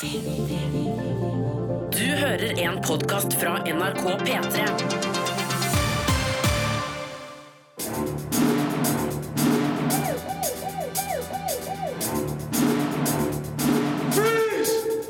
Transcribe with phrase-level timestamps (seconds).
[0.00, 0.08] Du
[1.98, 4.64] hører en podkast fra NRK P3.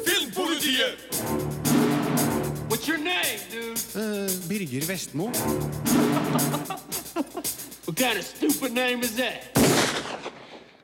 [0.04, 0.98] Filmpolitiet!
[2.68, 3.80] What's your name, dude?
[3.96, 5.24] Eh, Birger Vestmo.
[7.86, 9.53] What kind of stupid name is that?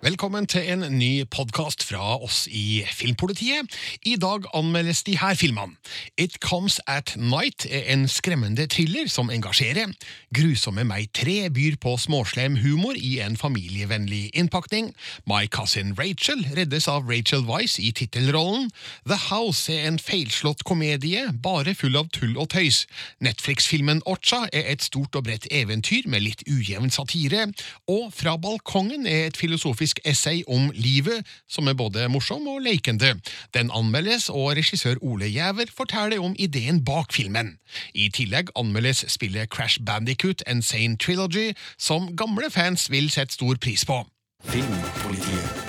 [0.01, 3.69] Velkommen til en ny podkast fra oss i Filmpolitiet.
[4.09, 5.77] I dag anmeldes de her filmene.
[6.17, 9.93] It Comes At Night er en skremmende thriller som engasjerer.
[10.33, 14.89] Grusomme meg 3 byr på småslem humor i en familievennlig innpakning.
[15.29, 18.71] My Cousin Rachel reddes av Rachel Weisz i tittelrollen.
[19.05, 22.87] The House er en feilslått komedie, bare full av tull og tøys.
[23.21, 27.51] Netflix-filmen Ocha er et stort og bredt eventyr med litt ujevn satire.
[27.85, 33.17] Og Fra balkongen er et filosofisk essay om livet, som er både morsom og leikende.
[33.55, 37.59] Den anmeldes, og regissør Ole Jæver forteller om ideen bak filmen.
[37.95, 43.85] I tillegg anmeldes spillet Crash Bandicoot Insane Trilogy, som gamle fans vil sette stor pris
[43.85, 44.05] på.
[44.45, 45.67] Filmpolitiet.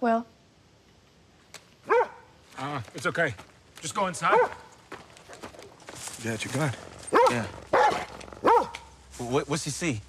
[0.00, 0.26] Well,
[2.58, 3.34] Ah, it's okay.
[3.86, 4.34] Just go inside.
[6.18, 6.72] You got your gun.
[7.30, 7.44] Yeah.
[9.18, 10.00] What, what's he see?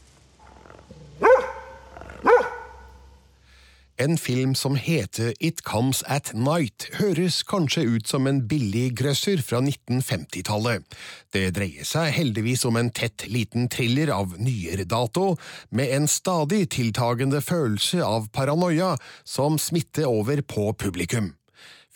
[3.98, 9.46] En film som heter It Comes At Night, høres kanskje ut som en billig grøsser
[9.46, 10.82] fra 1950-tallet.
[11.30, 15.36] Det dreier seg heldigvis om en tett liten thriller av nyere dato,
[15.70, 21.37] med en stadig tiltagende følelse av paranoia som smitter over på publikum.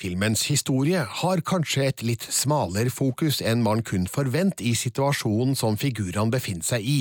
[0.02, 5.78] Filmens historie har kanskje et litt smalere fokus enn man kun forvent i situasjonen som
[5.78, 6.96] figurene befinner seg i,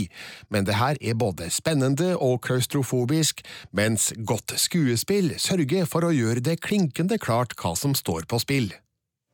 [0.52, 3.40] men det her er både spennende og klaustrofobisk,
[3.72, 8.68] mens godt skuespill sørger for å gjøre det klinkende klart hva som står på spill.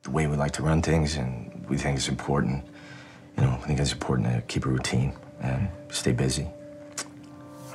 [0.07, 2.63] The way we like to run things, and we think it's important.
[3.35, 5.11] You know, I think it's important to keep a routine
[5.41, 6.47] and stay busy.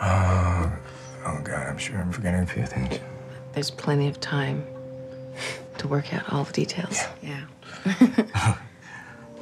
[0.00, 0.72] Oh,
[1.44, 2.98] God, I'm sure I'm forgetting a few things.
[3.52, 4.64] There's plenty of time
[5.78, 6.98] to work out all the details.
[7.22, 7.44] Yeah.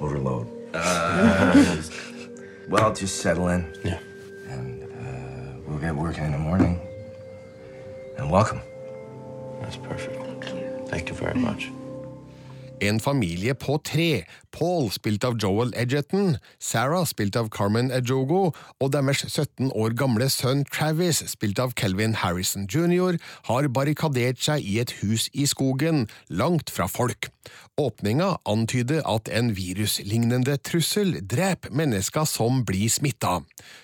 [0.01, 0.47] Overload.
[0.75, 1.83] Uh,
[2.69, 3.67] well, just settle in.
[3.85, 3.99] Yeah.
[4.49, 6.81] And uh, we'll get working in the morning.
[8.19, 8.61] And welcome.
[9.61, 10.17] That's perfect.
[10.17, 10.87] Thank you.
[10.89, 11.71] Thank you very much.
[12.81, 14.25] En familie på tre,
[14.57, 20.31] Paul spilt av Joel Edgerton, Sarah spilt av Carmen Ejogo og deres 17 år gamle
[20.33, 23.21] sønn Travis spilt av Kelvin Harrison jr.,
[23.51, 27.29] har barrikadert seg i et hus i skogen, langt fra folk.
[27.77, 33.41] Åpninga antyder at en viruslignende trussel dreper mennesker som blir smitta.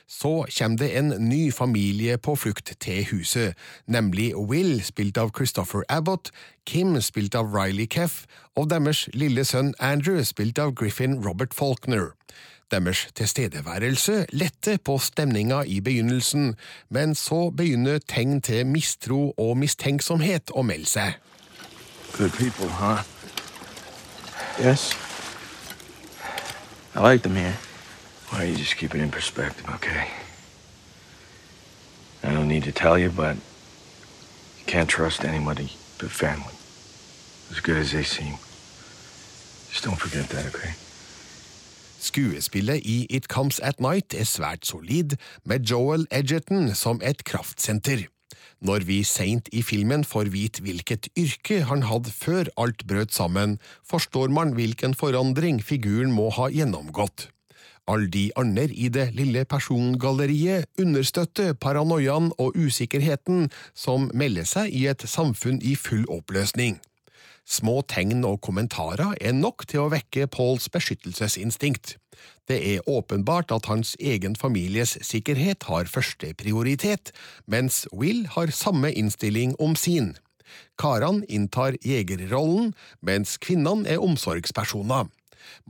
[0.09, 3.55] Så kommer det en ny familie på flukt til huset,
[3.87, 6.31] nemlig Will, spilt av Christopher Abbott,
[6.67, 12.13] Kim, spilt av Riley Keff, og deres lille sønn Andrew, spilt av Griffin Robert Faulkner.
[12.71, 16.57] Deres tilstedeværelse letter på stemninga i begynnelsen,
[16.91, 21.21] men så begynner tegn til mistro og mistenksomhet å melde seg.
[22.19, 23.16] Good people, huh?
[24.59, 24.95] Yes?
[26.95, 27.57] I like them here.
[28.31, 30.09] Why don't you just keep it in perspective, okay?
[32.25, 33.37] I don't need to tell you, but
[34.59, 36.55] you can't trust anybody but family.
[37.51, 38.37] As good as they seem.
[39.71, 40.73] Just don't forget that, okay?
[42.01, 48.07] Skuespillet i It Comes At Night er svært solid, med Joel Edgerton som et kraftsenter.
[48.61, 53.59] Når vi seint i filmen får vite hvilket yrke han hadde før alt brøt sammen,
[53.85, 57.29] forstår man hvilken forandring figuren må ha gjennomgått.
[57.87, 63.47] Alle de andre i det lille persongalleriet understøtter paranoiaen og usikkerheten
[63.79, 66.81] som melder seg i et samfunn i full oppløsning.
[67.47, 71.95] Små tegn og kommentarer er nok til å vekke Pauls beskyttelsesinstinkt.
[72.51, 77.13] Det er åpenbart at hans egen families sikkerhet har første prioritet,
[77.47, 80.17] mens Will har samme innstilling om sin.
[80.79, 85.07] Karene inntar jegerrollen, mens kvinnene er omsorgspersoner.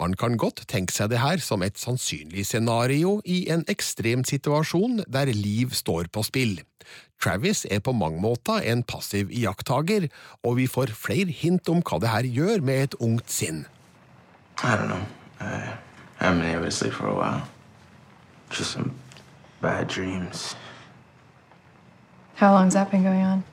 [0.01, 5.03] Man kan godt tenke seg det her som et sannsynlig scenario i en ekstrem situasjon
[5.05, 6.57] der liv står på spill.
[7.23, 10.09] Travis er på mange måter en passiv iakttager,
[10.45, 13.67] og vi får flere hint om hva det her gjør med et ungt sinn.
[14.63, 15.05] I don't know.
[15.41, 15.77] I
[16.19, 17.43] haven't been able to sleep for a while.
[18.51, 18.93] Just some
[19.61, 20.57] bad dreams.
[22.37, 23.45] how long's that been going on?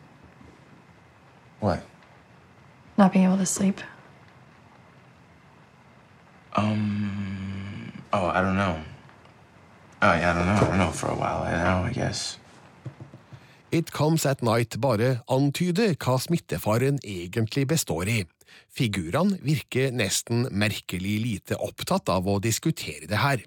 [1.60, 1.82] What?
[2.98, 3.80] Not being able to sleep.
[6.56, 7.94] Um.
[8.12, 8.80] Oh, I don't know.
[10.02, 10.54] Oh yeah, I don't know.
[10.54, 11.44] I don't know for a while.
[11.44, 12.38] I know, I guess.
[13.74, 18.20] It Comes At Night bare antyder hva smittefaren egentlig består i.
[18.70, 23.42] Figurene virker nesten merkelig lite opptatt av å diskutere det her.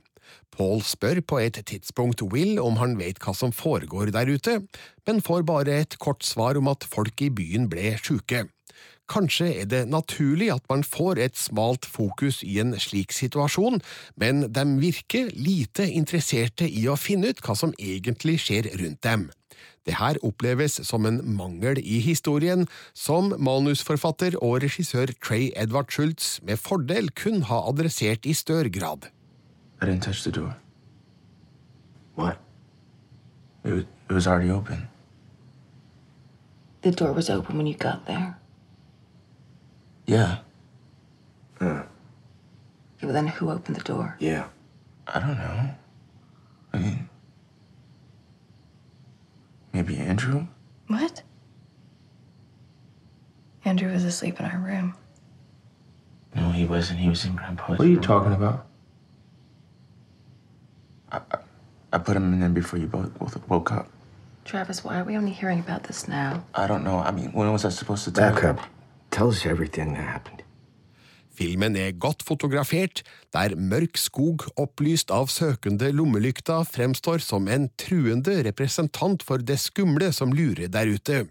[0.50, 4.56] Paul spør på et tidspunkt Will om han vet hva som foregår der ute,
[5.06, 8.48] men får bare et kort svar om at folk i byen ble sjuke.
[9.06, 13.78] Kanskje er det naturlig at man får et smalt fokus i en slik situasjon,
[14.18, 19.28] men de virker lite interesserte i å finne ut hva som egentlig skjer rundt dem.
[19.86, 26.40] Det her oppleves som en mangel i historien, som manusforfatter og regissør Trey Edvard Schultz
[26.42, 29.06] med fordel kun ha adressert i større grad.
[29.80, 30.56] I didn't touch the door.
[32.16, 32.38] What?
[33.64, 34.88] It was, it was already open.
[36.82, 38.34] The door was open when you got there.
[40.06, 40.36] Yeah.
[41.60, 41.82] Okay,
[43.02, 44.16] well, then who opened the door?
[44.20, 44.44] Yeah.
[45.08, 45.70] I don't know.
[46.72, 47.08] I mean,
[49.76, 50.46] maybe Andrew?
[50.86, 51.22] What?
[53.64, 54.94] Andrew was asleep in our room.
[56.34, 57.00] No, he wasn't.
[57.00, 57.78] He was in Grandpa's.
[57.78, 58.02] What are you room.
[58.02, 58.66] talking about?
[61.92, 63.88] I put him in there before you both, both woke up.
[64.44, 66.44] Travis, why are we only hearing about this now?
[66.54, 66.98] I don't know.
[66.98, 68.48] I mean, when was I supposed to tell Back you?
[68.50, 68.60] up.
[69.10, 70.42] Tell us everything that happened.
[71.36, 73.02] Filmen er godt fotografert,
[73.34, 80.12] der mørk skog opplyst av søkende lommelykta fremstår som en truende representant for det skumle
[80.16, 81.26] som lurer der ute.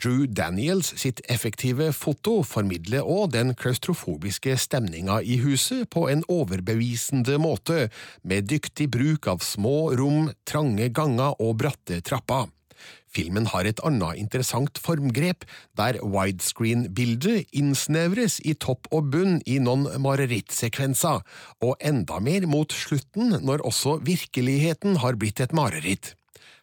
[0.00, 7.36] Drew Daniels sitt effektive foto formidler òg den klaustrofobiske stemninga i huset på en overbevisende
[7.40, 7.90] måte,
[8.24, 12.48] med dyktig bruk av små rom, trange ganger og bratte trapper.
[13.10, 15.42] Filmen har et annet interessant formgrep,
[15.78, 21.24] der widescreen-bildet innsnevres i topp og bunn i noen marerittsekvenser,
[21.64, 26.14] og enda mer mot slutten når også virkeligheten har blitt et mareritt.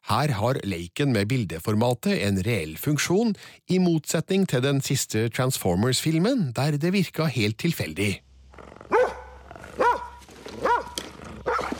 [0.07, 3.35] Her har leiken med bildeformatet en reell funksjon,
[3.67, 8.13] i motsetning til den siste Transformers-filmen, der det virka helt tilfeldig.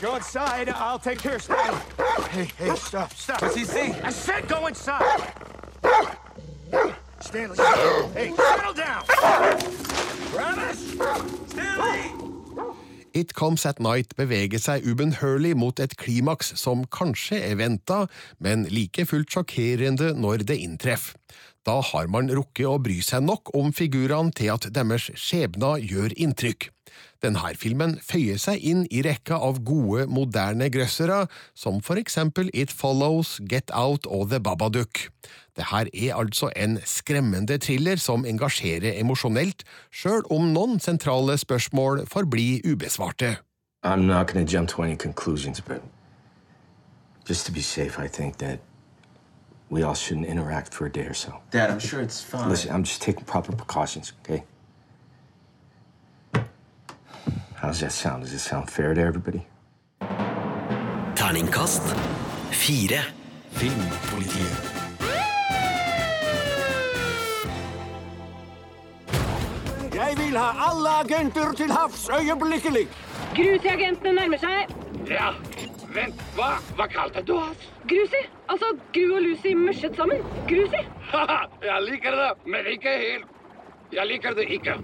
[0.00, 0.68] Go inside.
[0.68, 1.80] I'll take care of Stanley.
[2.30, 3.42] Hey, hey, stop, stop.
[3.42, 3.92] What's he see?
[4.02, 5.32] I said go inside.
[7.20, 7.56] Stanley.
[8.14, 9.04] Hey, settle down.
[10.32, 10.78] Travis!
[11.48, 12.12] Stanley!
[13.14, 18.04] It Comes At Night beveger seg ubønnhørlig mot et klimaks som kanskje er venta,
[18.38, 21.16] men like fullt sjokkerende når det inntreffer.
[21.66, 26.14] Da har man rukket å bry seg nok om figurene til at deres skjebner gjør
[26.16, 26.70] inntrykk.
[27.18, 32.70] Denne filmen føyer seg inn i rekka av gode, moderne grøssere, som for eksempel It
[32.70, 35.08] Follows, Get Out og The Babadook.
[35.58, 42.04] Det her er altså en skremmende thriller som engasjerer emosjonelt, sjøl om noen sentrale spørsmål
[42.06, 43.38] forblir ubesvarte.
[43.82, 45.82] I'm not going to jump to any conclusions, but
[47.28, 48.60] just to be safe, I think that
[49.70, 51.32] we all shouldn't interact for a day or so.
[51.50, 52.48] Dad, I'm sure it's fine.
[52.48, 54.44] Listen, I'm just taking proper precautions, okay?
[57.68, 58.22] How's that sound?
[58.22, 59.46] Does it sound fair to everybody?
[61.14, 61.84] Terningkast
[62.50, 63.02] fire.
[63.50, 64.56] Filmpolitiet.
[69.94, 72.88] Jeg vil ha alle agenter til havs øyeblikkelig.
[73.36, 74.76] Grusi-agentene nærmer seg.
[75.10, 75.34] Ja,
[75.92, 76.50] vent, hva?
[76.76, 77.72] Hva kalte du oss?
[77.88, 80.24] Grusi, altså Gru og Lucy musjet sammen.
[80.48, 80.86] Grusi.
[81.12, 83.28] Haha, jeg liker det, men ikke helt.
[83.92, 84.80] Jeg liker det ikke.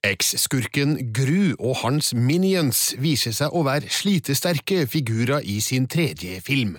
[0.00, 6.78] Eks-skurken Gru og hans minions viser seg å være slitesterke figurer i sin tredje film.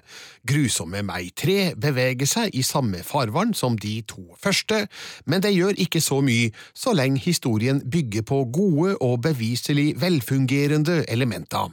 [0.49, 4.87] Grusomme meg 3 beveger seg i samme farvann som de to første,
[5.29, 11.03] men det gjør ikke så mye så lenge historien bygger på gode og beviselig velfungerende
[11.05, 11.69] elementer.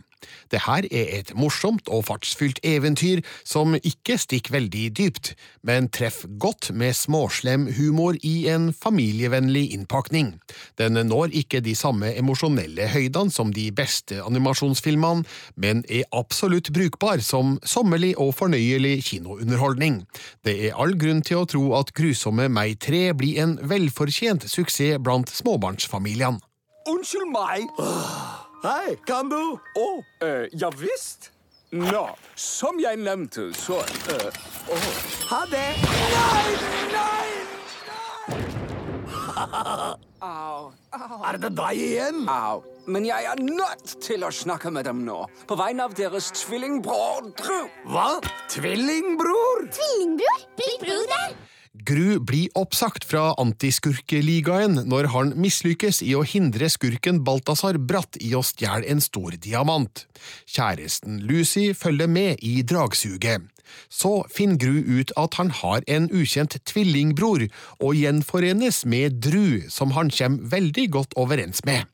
[0.51, 5.33] Det her er et morsomt og fartsfylt eventyr som ikke stikker veldig dypt,
[5.63, 10.35] men treffer godt med småslem humor i en familievennlig innpakning.
[10.79, 15.25] Den når ikke de samme emosjonelle høydene som de beste animasjonsfilmene,
[15.57, 20.03] men er absolutt brukbar som sommerlig og fornøyelig kinounderholdning.
[20.45, 24.99] Det er all grunn til å tro at Grusomme meg 3 blir en velfortjent suksess
[25.03, 26.39] blant småbarnsfamiliene.
[26.89, 28.47] Unnskyld meg.
[28.59, 29.55] Hei, kan du?
[29.79, 29.87] Å,
[30.27, 31.29] eh, ja visst.
[31.71, 32.01] Nå,
[32.35, 33.77] som jeg nevnte, så
[34.11, 34.39] eh,
[34.75, 34.87] oh.
[35.31, 35.67] Ha det.
[35.85, 37.29] Nei, nei, nei!
[40.19, 40.73] Au.
[40.91, 41.21] Au.
[41.29, 42.25] Er det deg igjen?
[42.27, 42.65] Au.
[42.91, 45.21] Men jeg er nødt til å snakke med dem nå.
[45.47, 47.69] På vegne av deres tvillingbror Drew.
[47.93, 48.09] Hva?
[48.51, 49.69] Tvillingbror?
[49.79, 50.43] Tvillingbror?
[50.59, 51.39] Blitt broder?
[51.89, 58.35] Gru blir oppsagt fra Antiskurkeligaen når han mislykkes i å hindre skurken Balthazar Bratt i
[58.37, 60.03] å stjele en stor diamant.
[60.45, 63.47] Kjæresten Lucy følger med i dragsuget.
[63.89, 67.47] Så finner Gru ut at han har en ukjent tvillingbror,
[67.79, 71.87] og gjenforenes med Dru, som han kommer veldig godt overens med.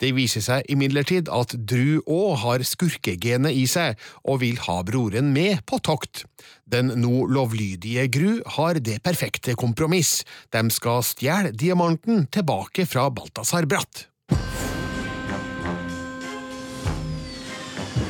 [0.00, 5.32] Det viser seg imidlertid at Dru òg har skurkegenet i seg, og vil ha broren
[5.34, 6.24] med på tokt.
[6.68, 10.22] Den nå lovlydige Gru har det perfekte kompromiss.
[10.52, 14.07] De skal stjele diamanten tilbake fra Balthazar Bratt.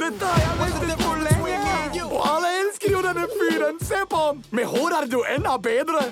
[0.00, 2.04] Dette har jeg ventet på lenge!
[2.10, 3.78] Og alle elsker jo denne fyren!
[3.86, 4.42] Se på ham!
[4.50, 6.02] Med hår er du enda bedre!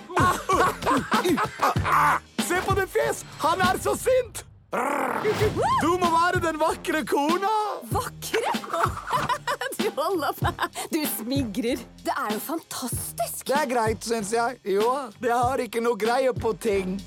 [2.46, 3.26] Se på det fjes!
[3.42, 4.47] Han er så sint!
[4.68, 7.54] Du må være den vakre kona!
[7.92, 8.52] Vakre?
[9.78, 10.50] Du holder på.
[10.92, 11.80] Du smigrer.
[12.04, 13.46] Det er jo fantastisk.
[13.46, 14.58] Det er greit, syns jeg.
[14.66, 14.90] Jo,
[15.22, 16.98] det har ikke noe greie på ting.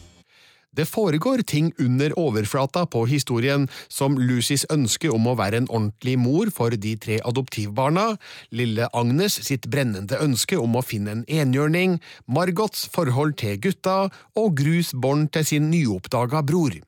[0.72, 6.16] Det foregår ting under overflata på historien, som Lucys ønske om å være en ordentlig
[6.20, 8.14] mor for de tre adoptivbarna,
[8.56, 13.98] lille Agnes sitt brennende ønske om å finne en enhjørning, Margots forhold til gutta
[14.40, 16.80] og Grus bånd til sin nyoppdaga bror.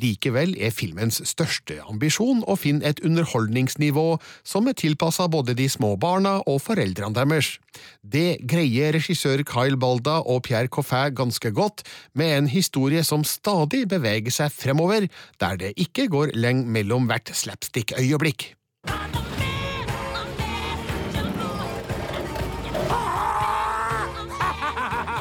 [0.00, 4.06] Likevel er filmens største ambisjon å finne et underholdningsnivå
[4.46, 7.54] som er tilpassa både de små barna og foreldrene deres.
[8.02, 13.84] Det greier regissør Kyle Balda og Pierre Coffin ganske godt, med en historie som stadig
[13.90, 15.08] beveger seg fremover,
[15.40, 18.52] der det ikke går lenge mellom hvert slapstick-øyeblikk.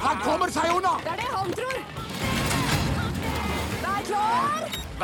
[0.04, 1.13] Han kommer seg unna!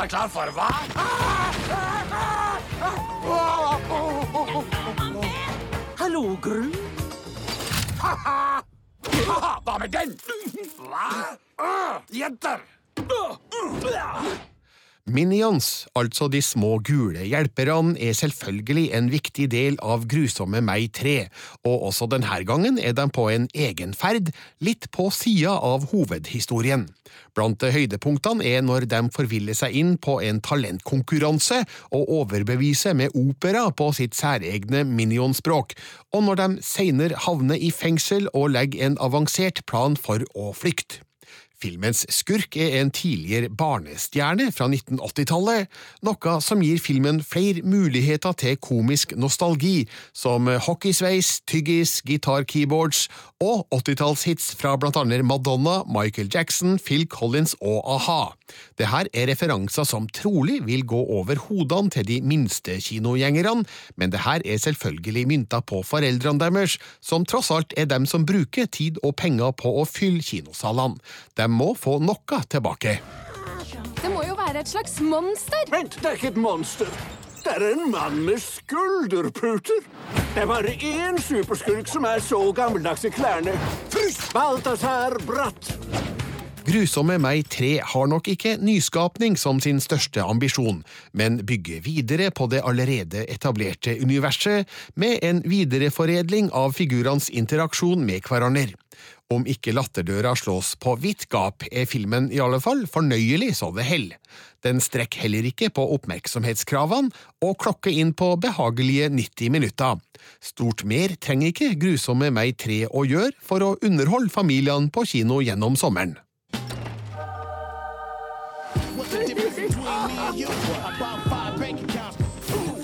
[0.00, 0.66] Vær klar for hva?
[6.00, 6.70] Hallo, Gru.
[8.00, 10.16] Hva med den?
[10.78, 11.36] Hva?
[12.16, 12.64] Jenter!
[15.10, 21.14] Minions, altså de små gule hjelperne, er selvfølgelig en viktig del av Grusomme meg 3,
[21.66, 24.30] og også denne gangen er de på en egen ferd,
[24.62, 26.86] litt på sida av hovedhistorien.
[27.34, 33.66] Blant høydepunktene er når de forviller seg inn på en talentkonkurranse og overbeviser med opera
[33.74, 35.76] på sitt særegne minionspråk,
[36.14, 41.02] og når de senere havner i fengsel og legger en avansert plan for å flykte.
[41.60, 45.68] Filmens skurk er en tidligere barnestjerne fra 1980-tallet,
[46.08, 49.84] noe som gir filmen flere muligheter til komisk nostalgi,
[50.16, 53.08] som hockeysveis, tyggis, gitarkeyboards
[53.44, 58.22] og 80-tallshits fra blant annet Madonna, Michael Jackson, Phil Collins og a-ha.
[58.78, 63.66] Dette er referanser som trolig vil gå over hodene til de minste kinogjengerne,
[63.96, 68.70] men dette er selvfølgelig mynta på foreldrene deres, som tross alt er dem som bruker
[68.70, 71.00] tid og penger på å fylle kinosalene.
[71.36, 72.98] De må få noe tilbake.
[74.00, 75.66] Det må jo være et slags monster.
[75.72, 76.88] Vent, det er ikke et monster.
[77.40, 79.80] Det er en mann med skulderputer.
[80.34, 83.56] Det er bare én superskurk som er så gammeldags i klærne.
[84.34, 85.72] Balthazar Bratt.
[86.60, 90.82] Grusomme meg 3 har nok ikke nyskapning som sin største ambisjon,
[91.16, 98.28] men bygger videre på det allerede etablerte universet med en videreforedling av figurenes interaksjon med
[98.28, 98.76] hverandre.
[99.32, 103.88] Om ikke latterdøra slås på vidt gap, er filmen i alle fall fornøyelig så det
[103.88, 104.08] hell.
[104.66, 110.00] Den strekker heller ikke på oppmerksomhetskravene, og klokker inn på behagelige 90 minutter.
[110.44, 115.40] Stort mer trenger ikke Grusomme meg 3 å gjøre for å underholde familiene på kino
[115.40, 116.18] gjennom sommeren.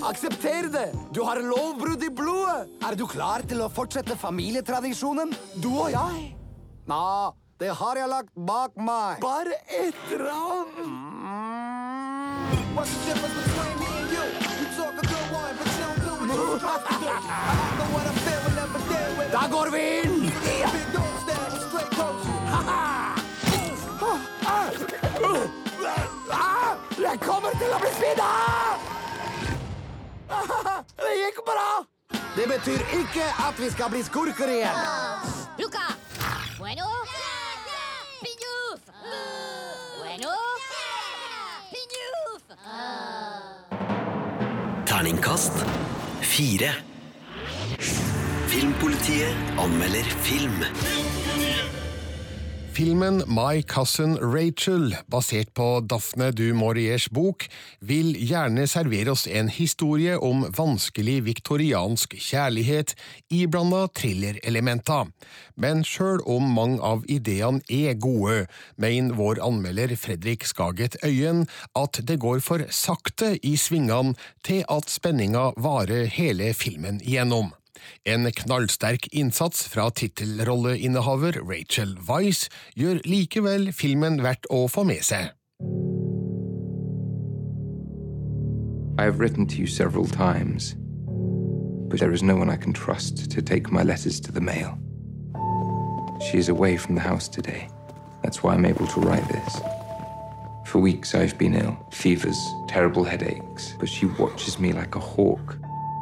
[0.07, 0.91] Aksepter det!
[1.13, 2.69] Du har lovbrudd i blodet!
[2.87, 6.31] Er du klar til å fortsette familietradisjonen, du og jeg?
[6.87, 7.03] Nå,
[7.59, 9.19] det har jeg lagt bak meg.
[9.23, 10.71] Bare ett ran.
[19.31, 20.16] Da går vi inn!
[27.07, 28.87] Jeg kommer til å bli svidd av!
[30.99, 31.69] Det gikk bra!
[32.35, 34.81] Det betyr ikke at vi skal bli skurker igjen.
[35.61, 35.85] Luca.
[36.59, 36.89] Bueno.
[38.19, 38.91] Piñuf.
[40.01, 40.35] Bueno.
[41.71, 42.43] Piñuf.
[44.91, 45.63] Terningkast
[46.21, 46.75] fire.
[48.51, 50.59] Filmpolitiet anmelder film.
[52.77, 57.47] Filmen My Cousin Rachel, basert på Daphne du Mauriers bok,
[57.81, 62.93] vil gjerne servere oss en historie om vanskelig viktoriansk kjærlighet,
[63.33, 65.09] iblanda thrillerelementer.
[65.57, 68.43] Men sjøl om mange av ideene er gode,
[68.77, 74.13] mener vår anmelder Fredrik Skaget Øyen at det går for sakte i svingene
[74.45, 77.55] til at spenninga varer hele filmen igjennom.
[78.05, 85.33] En knallsterk innsats fra tittelrolleinnehaver Rachel Weisz gjør likevel filmen verdt å få med seg.
[88.99, 90.75] I have written to you several times,
[91.87, 94.77] but there is no one I can trust to take my letters to the mail.
[96.19, 97.69] She is away from the house today.
[98.23, 99.61] That's why I'm able to write this.
[100.65, 105.57] For weeks I've been ill, fevers, terrible headaches, but she watches me like a hawk.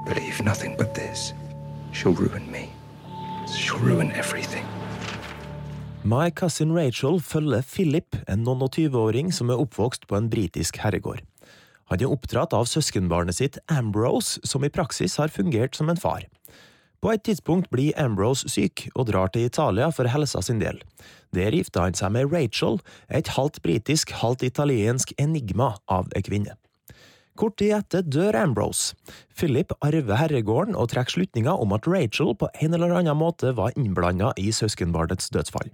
[0.05, 1.33] Believe nothing but this.
[1.95, 2.69] She'll ruin me.
[3.47, 4.65] She'll ruin everything.
[6.03, 10.81] My Cousin Rachel følger Philip, en noen og tyve-åring som er oppvokst på en britisk
[10.83, 11.23] herregård.
[11.87, 16.27] Han er oppdratt av søskenbarnet sitt Ambrose, som i praksis har fungert som en far.
[16.99, 20.83] På et tidspunkt blir Ambrose syk og drar til Italia for helsa sin del.
[21.31, 26.59] Der gifter han seg med Rachel, et halvt britisk, halvt italiensk enigma av ei kvinne.
[27.35, 28.95] Kort tid etter dør Ambrose.
[29.35, 33.75] Philip arver herregården og trekker slutninga om at Rachel på en eller annen måte var
[33.75, 35.67] innblanda i søskenbarnets dødsfall.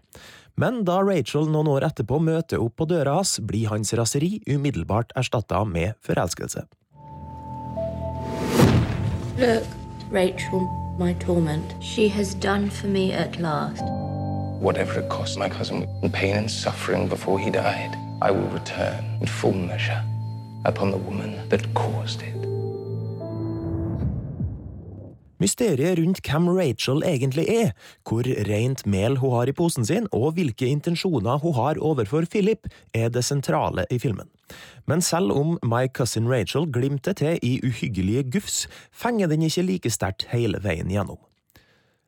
[0.58, 5.14] Men da Rachel noen år etterpå møter opp på døra hans, blir hans raseri umiddelbart
[5.16, 6.66] erstatta med forelskelse.
[9.38, 9.68] Look,
[10.12, 10.66] Rachel,
[10.98, 11.76] my torment.
[11.80, 13.86] She has done for me at last.
[14.62, 19.06] Whatever it cost my cousin in pain and suffering before he died, I will return
[19.22, 20.02] in full measure
[20.66, 22.42] upon the woman that caused it.
[25.42, 27.72] Mysteriet rundt hvem Rachel egentlig er,
[28.06, 32.68] hvor rent mel hun har i posen sin, og hvilke intensjoner hun har overfor Philip,
[32.94, 34.30] er det sentrale i filmen.
[34.86, 39.90] Men selv om My Cousin Rachel glimter til i uhyggelige gufs, fenger den ikke like
[39.90, 41.18] sterkt hele veien gjennom.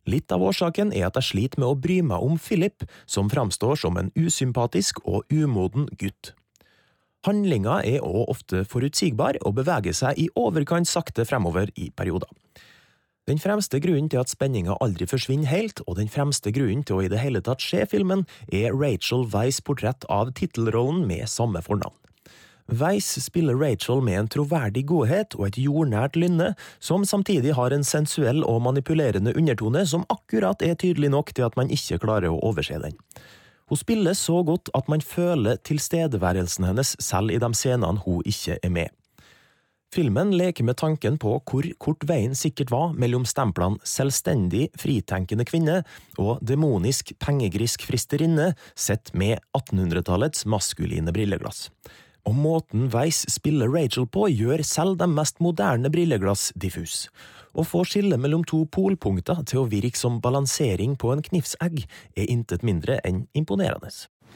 [0.05, 3.79] Litt av årsaken er at jeg sliter med å bry meg om Philip, som framstår
[3.79, 6.35] som en usympatisk og umoden gutt.
[7.23, 12.27] Handlinga er òg ofte forutsigbar og beveger seg i overkant sakte fremover i perioder.
[13.31, 17.03] Den fremste grunnen til at spenninga aldri forsvinner helt, og den fremste grunnen til å
[17.05, 21.95] i det hele tatt se filmen, er Rachel Weiss' portrett av tittelrollen med samme fornavn.
[22.67, 27.83] Weiss spiller Rachel med en troverdig godhet og et jordnært lynne, som samtidig har en
[27.87, 32.39] sensuell og manipulerende undertone som akkurat er tydelig nok til at man ikke klarer å
[32.51, 32.99] overse den.
[33.69, 38.59] Hun spiller så godt at man føler tilstedeværelsen hennes selv i de scenene hun ikke
[38.61, 38.91] er med.
[39.93, 45.75] Filmen leker med tanken på hvor kort veien sikkert var mellom stemplene selvstendig, fritenkende kvinne
[46.17, 51.67] og demonisk, pengegrisk fristerinne sett med 1800-tallets maskuline brilleglass.
[52.25, 57.05] Og måten Weiss spiller Rachel på, gjør selv de mest moderne brilleglass diffus.
[57.53, 61.83] Å få skille mellom to polpunkter til å virke som balansering på en knivsegg
[62.17, 63.91] er intet mindre enn imponerende.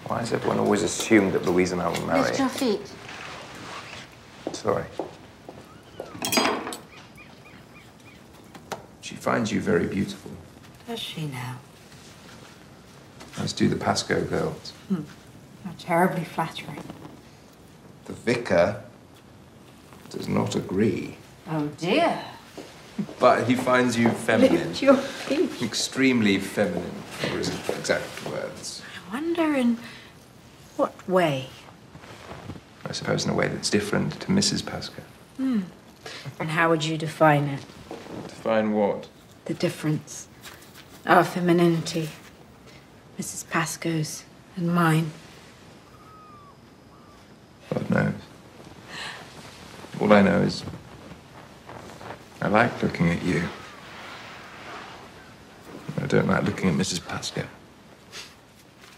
[0.06, 2.22] Why has everyone always assumed that Louise and I will marry?
[2.22, 2.94] Lift your feet.
[4.54, 4.86] Sorry.
[9.02, 10.32] She finds you very beautiful.
[10.88, 11.58] Does she now?
[13.40, 14.74] As do the Pasco girls.
[14.90, 15.02] Hmm.
[15.66, 16.84] How terribly flattering.
[18.06, 18.84] The vicar
[20.12, 21.18] does not agree.
[21.50, 22.22] Oh dear.
[23.20, 24.70] But he finds you feminine.
[24.70, 25.62] Lift your feet.
[25.62, 28.82] Extremely feminine, for his exact words.
[29.10, 29.78] I wonder in
[30.76, 31.48] what way?
[32.86, 34.66] I suppose in a way that's different to Mrs.
[34.66, 35.04] Pascoe.
[35.38, 35.62] Hmm.
[36.40, 37.66] And how would you define it?
[38.28, 39.08] Define what?
[39.46, 40.28] The difference.
[41.06, 42.10] Our femininity.
[43.20, 43.50] Mrs.
[43.50, 44.24] Pascoe's
[44.56, 45.12] and mine.
[47.74, 48.14] God knows.
[50.00, 50.64] All I know is
[52.41, 53.41] I like looking at you.
[55.97, 57.02] I don't like looking at Mrs.
[57.08, 57.41] Pasco.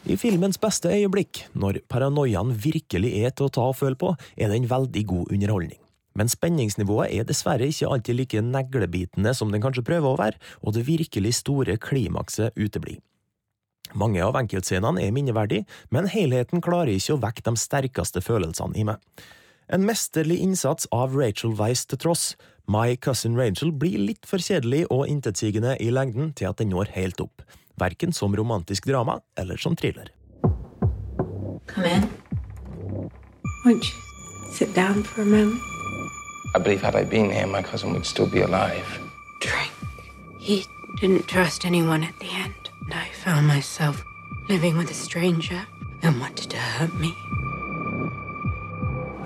[0.05, 4.51] I filmens beste øyeblikk, når paranoiaen virkelig er til å ta og føle på, er
[4.51, 5.79] det en veldig god underholdning.
[6.19, 10.75] Men spenningsnivået er dessverre ikke alltid like neglebitende som den kanskje prøver å være, og
[10.75, 12.99] det virkelig store klimakset uteblir.
[13.95, 18.85] Mange av enkeltscenene er minneverdige, men helheten klarer ikke å vekke de sterkeste følelsene i
[18.91, 18.99] meg.
[19.69, 22.33] En mesterlig innsats av Rachel Weisz til tross,
[22.69, 26.91] My Cousin Rachel blir litt for kjedelig og intetsigende i lengden til at den når
[26.93, 27.41] helt opp,
[27.81, 30.11] verken som romantisk drama eller som thriller.
[31.65, 32.05] Come in.
[33.65, 33.97] Won't you
[34.53, 35.57] sit down for a moment?
[36.53, 38.85] I believe had I been here, my cousin would still be alive.
[39.41, 39.73] Drink.
[40.39, 40.63] He
[41.01, 44.03] didn't trust anyone at the end, and I found myself
[44.47, 45.65] living with a stranger
[46.03, 47.15] and wanted to hurt me.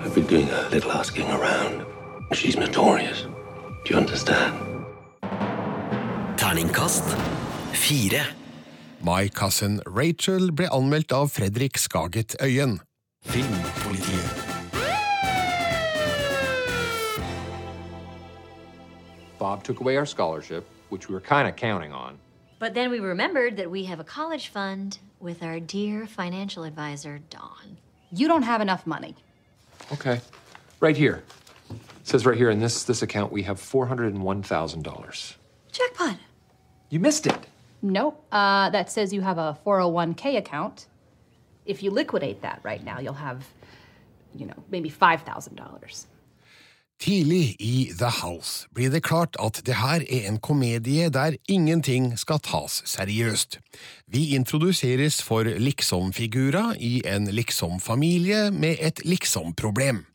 [0.00, 1.84] I've been doing a little asking around.
[2.32, 3.26] She's notorious.
[3.84, 4.86] Do you understand?
[6.36, 7.04] Terningkast
[7.74, 8.26] fire.
[9.02, 12.80] My Cousin Rachel ble anmeldt av Fredrik Skaget Øyen.
[13.28, 14.40] Filmpolitiet.
[19.38, 22.18] Bob took away our scholarship, which we were kind of counting on.
[22.58, 27.20] But then we remembered that we have a college fund with our dear financial advisor,
[27.28, 27.76] Dawn.
[28.10, 29.14] You don't have enough money.
[29.92, 30.22] Okay.
[30.80, 31.22] Right here.
[32.04, 34.82] It says right here in this this account we have four hundred and one thousand
[34.84, 35.38] dollars.
[35.72, 36.16] Jackpot.
[36.90, 37.48] You missed it.
[37.82, 38.24] Nope.
[38.30, 40.86] Uh, that says you have a 401k account.
[41.66, 43.46] If you liquidate that right now, you'll have,
[44.34, 46.06] you know, maybe $5,000.
[47.00, 52.18] Tidlig i The House blir det klart at det her er en komedie der ingenting
[52.18, 53.58] skal tas seriøst.
[54.06, 60.06] Vi introduseres for liksom-figurer i en liksom-familie med et liksom-problem.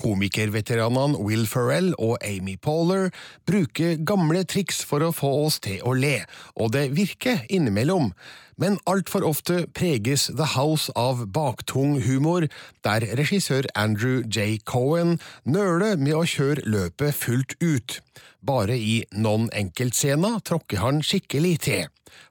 [0.00, 3.10] Komikerveteranene Will Ferrell og Amy Poehler
[3.48, 6.22] bruker gamle triks for å få oss til å le,
[6.56, 8.14] og det virker innimellom,
[8.60, 12.48] men altfor ofte preges The House av baktung humor,
[12.84, 14.58] der regissør Andrew J.
[14.64, 18.00] Cohen nøler med å kjøre løpet fullt ut.
[18.40, 21.88] Bare i noen enkeltscener tråkker han skikkelig til.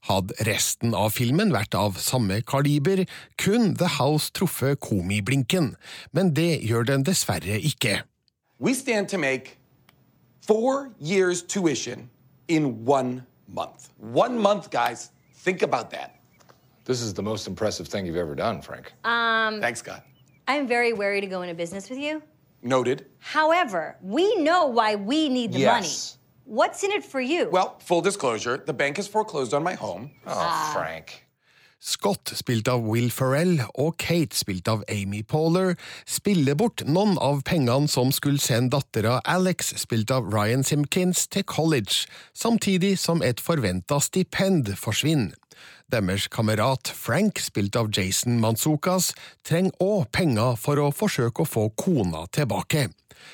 [0.09, 3.05] Hadde resten av filmen vært av samme kaliber,
[3.37, 5.75] kun The House truffet komiblinken,
[6.11, 8.01] men det gjør den dessverre ikke.
[8.59, 9.57] We stand to make
[10.41, 12.09] four years tuition
[12.47, 13.89] in one month.
[13.97, 15.11] One month, guys.
[15.35, 16.15] Think about that.
[16.85, 18.91] This is the most impressive thing you've ever done, Frank.
[19.03, 20.01] Um, Thanks, God.
[20.47, 22.23] I'm very wary to go into business with you.
[22.61, 23.05] Noted.
[23.19, 25.73] However, we know why we need the Yes.
[25.73, 26.19] money.
[26.57, 27.49] What's in it for you?
[27.51, 30.09] Well, full disclosure, the bank has foreclosed on my home.
[30.25, 30.71] Ah.
[30.73, 31.25] Frank.
[31.81, 37.39] Scott, spilt av Will Ferrell, og Kate, spilt av Amy Poehler, spiller bort noen av
[37.47, 43.39] pengene som skulle sende dattera Alex, spilt av Ryan Simpkins, til college, samtidig som et
[43.39, 45.37] forventa stipend forsvinner.
[45.89, 49.09] Deres kamerat Frank, spilt av Jason Manzukas,
[49.41, 52.91] trenger òg penger for å forsøke å få kona tilbake.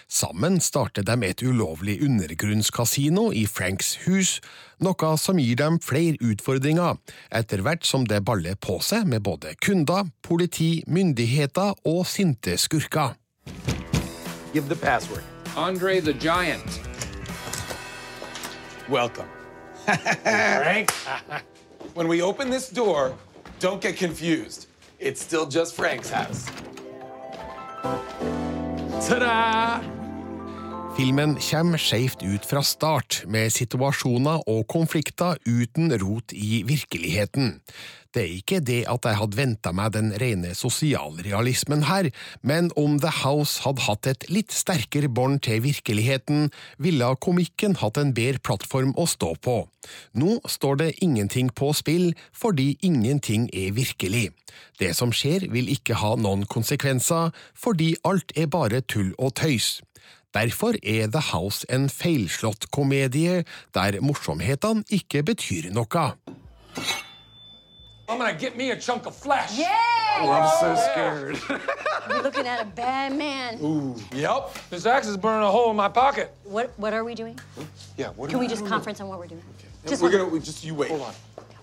[0.07, 4.37] Sammen starter de et ulovlig undergrunnskasino i Franks hus,
[4.79, 6.95] noe som gir dem flere utfordringer,
[7.27, 13.17] etter hvert som det baller på seg med både kunder, politi, myndigheter og sinte skurker.
[14.53, 15.23] Give the password.
[15.57, 16.79] Andre the Giant.
[18.87, 19.27] Welcome.
[19.85, 20.95] Frank?
[21.95, 23.17] when we open this door,
[23.59, 24.67] don't get confused.
[24.99, 26.45] It's still just Frank's house.
[29.07, 29.81] Ta-da!
[30.95, 37.57] Filmen kommer skeivt ut fra start, med situasjoner og konflikter uten rot i virkeligheten.
[38.15, 42.07] Det er ikke det at jeg hadde venta meg den rene sosialrealismen her,
[42.47, 46.47] men om The House hadde hatt et litt sterkere bånd til virkeligheten,
[46.79, 49.57] ville komikken hatt en bedre plattform å stå på.
[50.15, 54.29] Nå står det ingenting på spill, fordi ingenting er virkelig.
[54.79, 59.81] Det som skjer vil ikke ha noen konsekvenser, fordi alt er bare tull og tøys.
[60.35, 63.43] Derfor er The House en feilslått komedie,
[63.73, 65.85] der morsomhetene ikke betyr noe.
[68.07, 69.57] I'm gonna get me a chunk of flesh.
[69.57, 69.69] Yeah!
[70.21, 71.37] Oh, I'm so scared.
[72.09, 73.59] You're looking at a bad man.
[73.63, 73.95] Ooh.
[74.13, 74.69] Yep.
[74.69, 76.31] This axe is burning a hole in my pocket.
[76.43, 77.39] What What are we doing?
[77.97, 79.43] Yeah, what Can we just conference on what we're doing?
[79.87, 80.89] Just we're one- gonna we just you wait.
[80.89, 81.13] Hold on.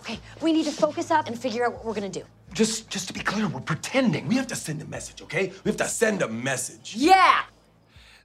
[0.01, 2.25] Okay, we need to focus up and figure out what we're gonna do.
[2.55, 4.27] Just just to be clear, we're pretending.
[4.29, 5.53] We have to send a message, okay?
[5.63, 6.95] We have to send a message.
[6.97, 7.43] Yeah!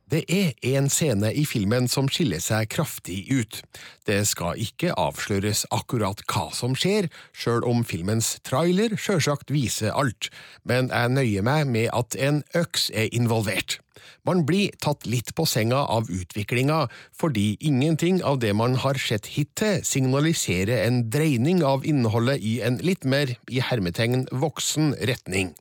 [0.08, 3.60] Det er en scene i filmen som skiller seg kraftig ut.
[4.08, 10.30] Det skal ikke avsløres akkurat hva som skjer, sjøl om filmens trailer sjølsagt viser alt,
[10.64, 13.82] men jeg nøyer meg med at en øks er involvert.
[14.28, 19.30] Man blir tatt litt på senga av utviklinga, fordi ingenting av det man har sett
[19.36, 25.54] hittil signaliserer en dreining av innholdet i en litt mer, i hermetegn, voksen retning.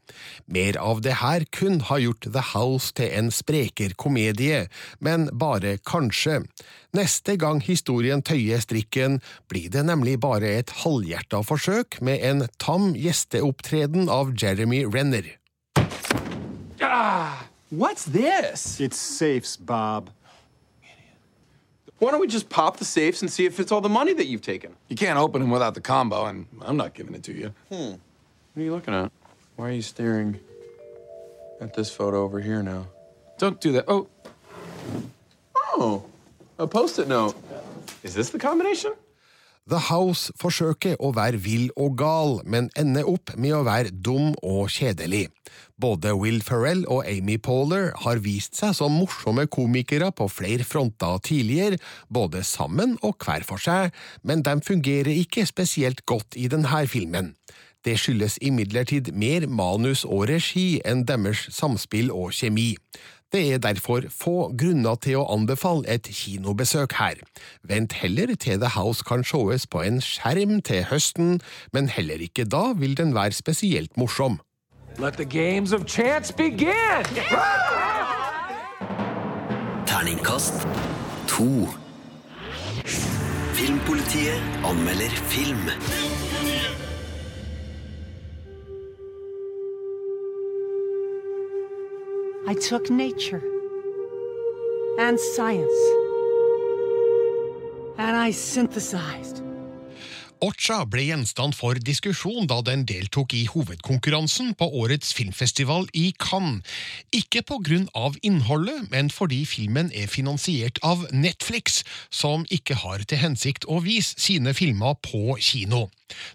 [0.47, 4.67] Mer av det her kun har gjort The House til en spreker komedie,
[4.99, 6.43] men bare kanskje.
[6.97, 12.95] Neste gang historien tøyer strikken, blir det nemlig bare et halvhjerta forsøk med en tam
[12.97, 15.35] gjesteopptreden av Jeremy Renner.
[16.81, 18.81] Ah, what's this?
[18.81, 20.11] It's safes, Bob.
[21.99, 24.27] Why don't we just pop the safes and see if it's all the money that
[24.27, 24.77] you've taken?
[24.89, 27.55] You can't open them without the combo, and I'm not giving it to you.
[27.71, 27.93] Hmm.
[27.93, 27.99] What
[28.59, 29.11] are you looking at?
[29.57, 30.39] Why are you staring
[31.61, 32.87] at this photo over here now?
[33.39, 33.85] Don't do that.
[33.89, 34.09] Oh,
[35.79, 36.03] Oh,
[36.59, 37.37] a post-it note.
[38.03, 38.95] Is this the combination?
[39.67, 44.29] The House forsøker å være vill og gal, men ender opp med å være dum
[44.47, 45.25] og kjedelig.
[45.83, 51.19] Både Will Ferrell og Amy Poehler har vist seg som morsomme komikere på flere fronter
[51.27, 53.91] tidligere, både sammen og hver for seg,
[54.23, 57.35] men de fungerer ikke spesielt godt i denne filmen.
[57.83, 62.73] Det skyldes imidlertid mer manus og regi enn deres samspill og kjemi.
[63.37, 67.19] Det er derfor få grunner til å anbefale et kinobesøk her.
[67.69, 71.43] Vent heller til The House kan sees på en skjerm til høsten,
[71.77, 74.39] men heller ikke da vil den være spesielt morsom.
[74.97, 77.05] Let the games of chance begin!
[79.85, 80.65] Terningkast
[81.29, 81.69] to.
[83.53, 86.26] Filmpolitiet anmelder film.
[92.49, 93.43] I took nature
[95.01, 95.81] and science
[97.99, 99.43] and I synthesized.
[100.41, 106.63] Ocha ble gjenstand for diskusjon da den deltok i hovedkonkurransen på årets filmfestival i Cannes.
[107.11, 107.43] Ikke
[107.95, 113.81] av innholdet, men fordi filmen er finansiert av Netflix, som ikke har til hensikt å
[113.83, 115.89] vise sine filmer på kino.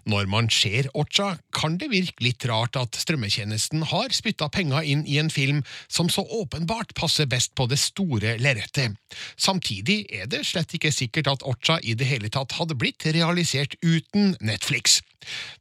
[0.08, 5.04] Når man ser Ocha, kan det virke litt rart at strømmetjenesten har spytta penger inn
[5.08, 8.98] i en film som så åpenbart passer best på det store lerretet.
[9.36, 13.78] Samtidig er det slett ikke sikkert at Ocha i det hele tatt hadde blitt realisert
[13.82, 15.00] uten Netflix.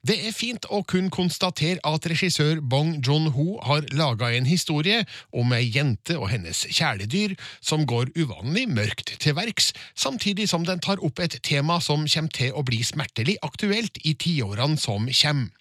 [0.07, 5.53] Det er fint å kunne konstatere at regissør Bong Joon-ho har laga en historie om
[5.55, 11.01] ei jente og hennes kjæledyr som går uvanlig mørkt til verks, samtidig som den tar
[11.05, 15.51] opp et tema som kommer til å bli smertelig aktuelt i tiårene som kommer.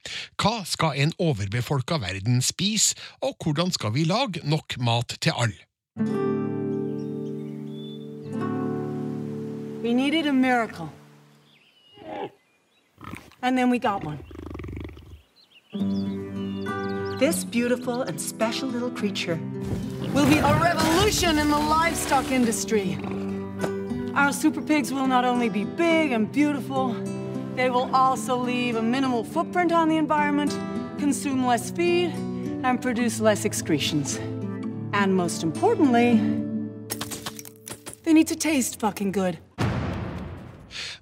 [0.40, 5.60] Hva skal en overbefolka verden spise, og hvordan skal vi lage nok mat til alle?
[9.82, 10.90] We needed a miracle.
[13.42, 14.18] And then we got one.
[17.18, 19.38] This beautiful and special little creature
[20.14, 22.98] will be a revolution in the livestock industry.
[24.14, 26.94] Our super pigs will not only be big and beautiful,
[27.54, 30.50] they will also leave a minimal footprint on the environment,
[30.98, 32.10] consume less feed,
[32.62, 34.16] and produce less excretions.
[34.92, 36.16] And most importantly,
[38.02, 39.38] they need to taste fucking good.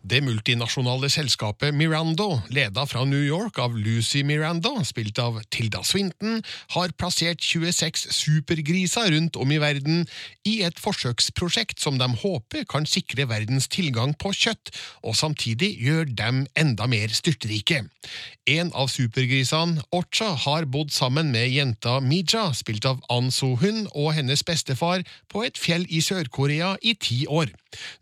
[0.09, 6.39] Det multinasjonale selskapet Mirando, leda fra New York av Lucy Mirando, spilt av Tilda Swinton,
[6.73, 10.07] har plassert 26 supergriser rundt om i verden
[10.49, 14.73] i et forsøksprosjekt som de håper kan sikre verdens tilgang på kjøtt,
[15.05, 17.83] og samtidig gjør dem enda mer styrtrike.
[18.49, 24.15] En av supergrisene, Orcha, har bodd sammen med jenta Mija, spilt av An So-hun, og
[24.17, 27.53] hennes bestefar på et fjell i Sør-Korea i ti år.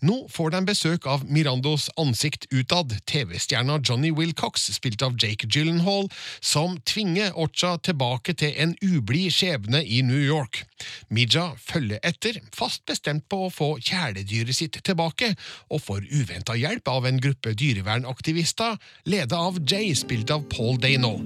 [0.07, 6.11] Nå får de besøk av Mirandos ansikt utad, TV-stjerna Johnny Wilcox, spilt av Jake Gyllenhaal,
[6.41, 10.63] som tvinger Ocha tilbake til en ublid skjebne i New York.
[11.09, 15.35] Mija følger etter, fast bestemt på å få kjæledyret sitt tilbake,
[15.71, 18.77] og får uventa hjelp av en gruppe dyrevernaktivister,
[19.09, 21.17] ledet av Jay, spilt av Paul Dano.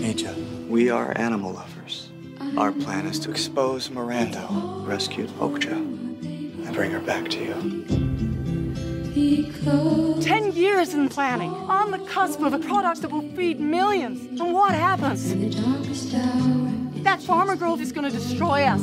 [0.00, 0.34] Major,
[0.68, 1.69] we are animal lovers.
[2.60, 4.46] Our plan is to expose Miranda,
[4.84, 7.54] rescue Okja, and bring her back to you.
[10.20, 14.38] Ten years in planning, on the cusp of a product that will feed millions.
[14.38, 15.32] And what happens?
[17.02, 18.82] That farmer girl is going to destroy us.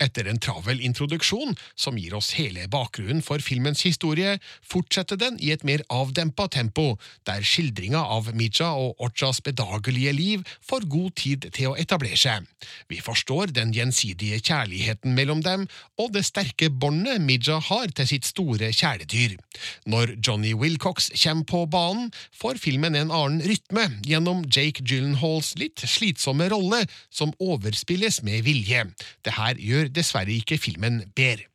[0.00, 5.50] Etter en travel introduksjon, som gir oss hele bakgrunnen for filmens historie, fortsetter den i
[5.52, 6.94] et mer avdempa tempo,
[7.28, 12.46] der skildringa av Mija og Ochas bedagelige liv får god tid til å etablere seg.
[12.88, 15.66] Vi forstår den gjensidige kjærligheten mellom dem,
[16.00, 19.36] og det sterke båndet Mija har til sitt store kjæledyr.
[19.84, 25.84] Når Johnny Wilcox kommer på banen, får filmen en annen rytme gjennom Jake Gyllenhaals litt
[25.84, 28.86] slitsomme rolle, som overspilles med vilje.
[29.26, 31.46] Det her gjør dessverre ikke filmen bedre.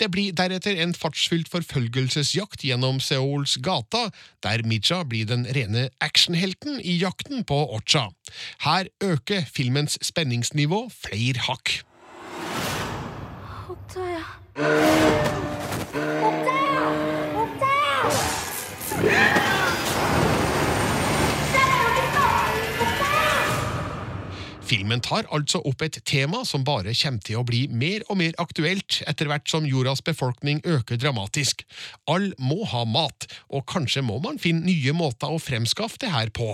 [0.00, 4.08] Det blir deretter en fartsfylt forfølgelsesjakt gjennom Seouls gata,
[4.44, 8.08] der Mija blir den rene actionhelten i jakten på Ocha.
[8.64, 11.80] Her øker filmens spenningsnivå flere hakk.
[13.68, 14.24] Ottaya.
[16.28, 16.86] Ottaya!
[17.42, 19.27] Ottaya!
[24.68, 28.34] Filmen tar altså opp et tema som bare kommer til å bli mer og mer
[28.42, 31.64] aktuelt etter hvert som jordas befolkning øker dramatisk.
[32.04, 36.28] All må ha mat, og kanskje må man finne nye måter å fremskaffe det her
[36.36, 36.50] på.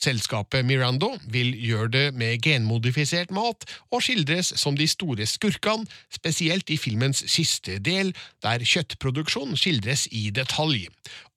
[0.00, 6.70] Selskapet Mirando vil gjøre det med genmodifisert mat, og skildres som de store skurkene, spesielt
[6.72, 10.86] i filmens siste del, der kjøttproduksjon skildres i detalj.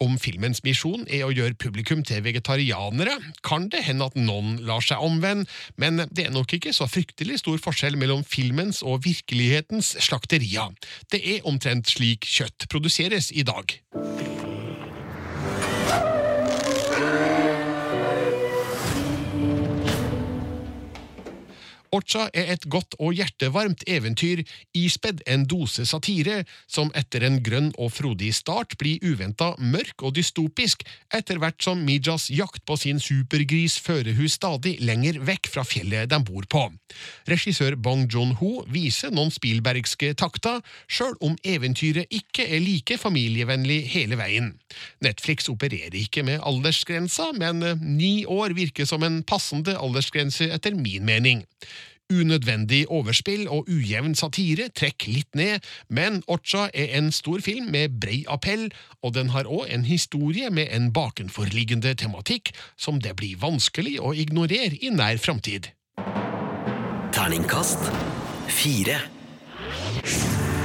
[0.04, 4.84] Om filmens misjon er å gjøre publikum til vegetarianere, kan det hende at noen lar
[4.86, 9.95] seg omvende, men det er nok ikke så fryktelig stor forskjell mellom filmens og virkelighetens
[10.08, 10.71] slakterier.
[11.12, 13.76] Det er omtrent slik kjøtt produseres i dag.
[21.93, 24.41] Orcha er et godt og hjertevarmt eventyr,
[24.73, 30.15] ispedd en dose satire, som etter en grønn og frodig start blir uventa mørk og
[30.17, 30.82] dystopisk,
[31.13, 36.10] etter hvert som Mijas jakt på sin supergris fører hun stadig lenger vekk fra fjellet
[36.10, 36.63] de bor på.
[37.29, 44.17] Regissør Bong Joon-ho viser noen Spielbergske takter, sjøl om eventyret ikke er like familievennlig hele
[44.17, 44.53] veien.
[45.06, 51.06] Netflix opererer ikke med aldersgrensa, men ni år virker som en passende aldersgrense etter min
[51.06, 51.45] mening.
[52.12, 57.96] Unødvendig overspill og ujevn satire trekker litt ned, men Orcha er en stor film med
[58.04, 58.68] brei appell,
[59.02, 64.13] og den har òg en historie med en bakenforliggende tematikk som det blir vanskelig å
[64.13, 65.72] ignorere i nær framtid.
[67.13, 67.88] Terningkast
[68.52, 69.00] fire.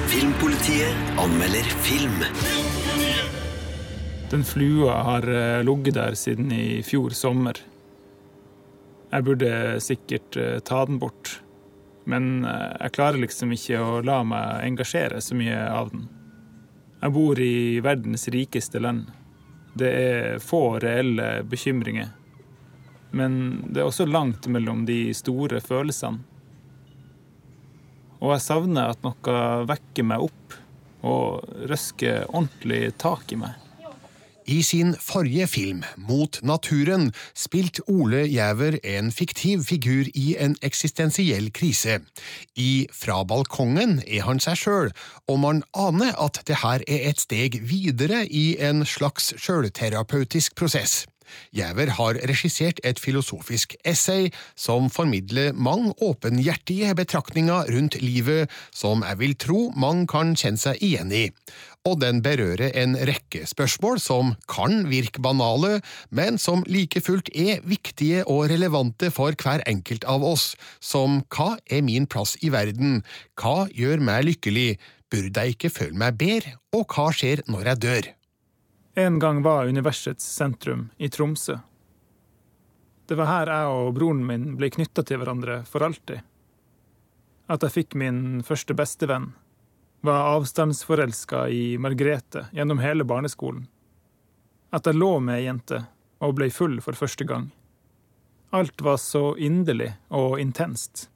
[0.08, 2.22] Filmpolitiet anmelder film.
[4.28, 7.56] Den flua har eh, ligget der siden i fjor sommer.
[9.08, 11.38] Jeg burde sikkert eh, ta den bort,
[12.04, 16.08] men eh, jeg klarer liksom ikke å la meg engasjere så mye av den.
[16.98, 19.06] Jeg bor i verdens rikeste land.
[19.78, 22.10] Det er få reelle bekymringer.
[23.16, 23.38] Men
[23.70, 26.20] det er også langt mellom de store følelsene.
[28.18, 29.38] Og jeg savner at noe
[29.70, 30.58] vekker meg opp
[31.06, 33.67] og røsker ordentlig tak i meg.
[34.48, 41.50] I sin forrige film, Mot naturen, spilt Ole Gjæver en fiktiv figur i en eksistensiell
[41.52, 41.98] krise.
[42.56, 44.94] I Fra balkongen er han seg sjøl,
[45.28, 51.04] og man aner at det her er et steg videre i en slags sjølterapeutisk prosess.
[51.54, 59.20] Gjæver har regissert et filosofisk essay som formidler mange åpenhjertige betraktninger rundt livet som jeg
[59.22, 61.26] vil tro mange kan kjenne seg igjen i.
[61.88, 65.78] Og den berører en rekke spørsmål som kan virke banale,
[66.10, 71.54] men som like fullt er viktige og relevante for hver enkelt av oss, som hva
[71.70, 73.02] er min plass i verden,
[73.40, 74.70] hva gjør meg lykkelig,
[75.08, 78.14] burde jeg ikke føle meg bedre, og hva skjer når jeg dør?
[78.98, 81.58] En gang var universets sentrum i Tromsø.
[83.06, 86.24] Det var her jeg og broren min ble knytta til hverandre for alltid.
[87.46, 89.28] At jeg fikk min første bestevenn
[90.02, 93.68] var avstandsforelska i Margrethe gjennom hele barneskolen.
[94.74, 95.84] At jeg lå med ei jente
[96.18, 97.52] og ble full for første gang.
[98.50, 101.06] Alt var så inderlig og intenst.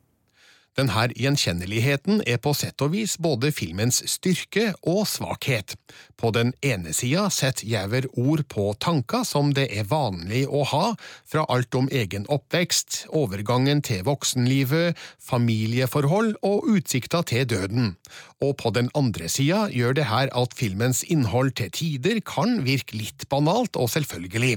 [0.73, 5.75] Denne gjenkjenneligheten er på sett og vis både filmens styrke og svakhet.
[6.17, 10.95] På den ene sida setter Gjæver ord på tanker som det er vanlig å ha,
[11.29, 17.93] fra alt om egen oppvekst, overgangen til voksenlivet, familieforhold og utsikta til døden.
[18.41, 22.97] Og på den andre sida gjør det her at filmens innhold til tider kan virke
[22.97, 24.57] litt banalt og selvfølgelig.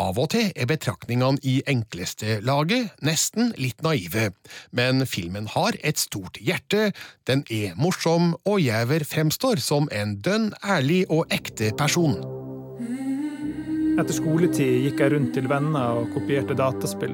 [0.00, 4.30] Av og til er betraktningene i enkleste laget nesten litt naive,
[4.72, 6.94] men filmen har et stort hjerte,
[7.28, 12.16] den er morsom, og Gjæver fremstår som en dønn ærlig og ekte person.
[14.00, 17.12] Etter skoletid gikk jeg rundt til venner og kopierte dataspill.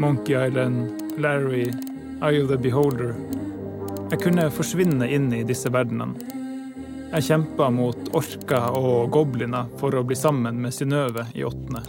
[0.00, 0.88] Monkey Island,
[1.20, 1.68] Larry,
[2.24, 3.12] Eye of the Beholder.
[4.08, 6.45] Jeg kunne forsvinne inn i disse verdenene.
[7.06, 11.84] Jeg kjempa mot orker og gobliner for å bli sammen med Synnøve i åttende.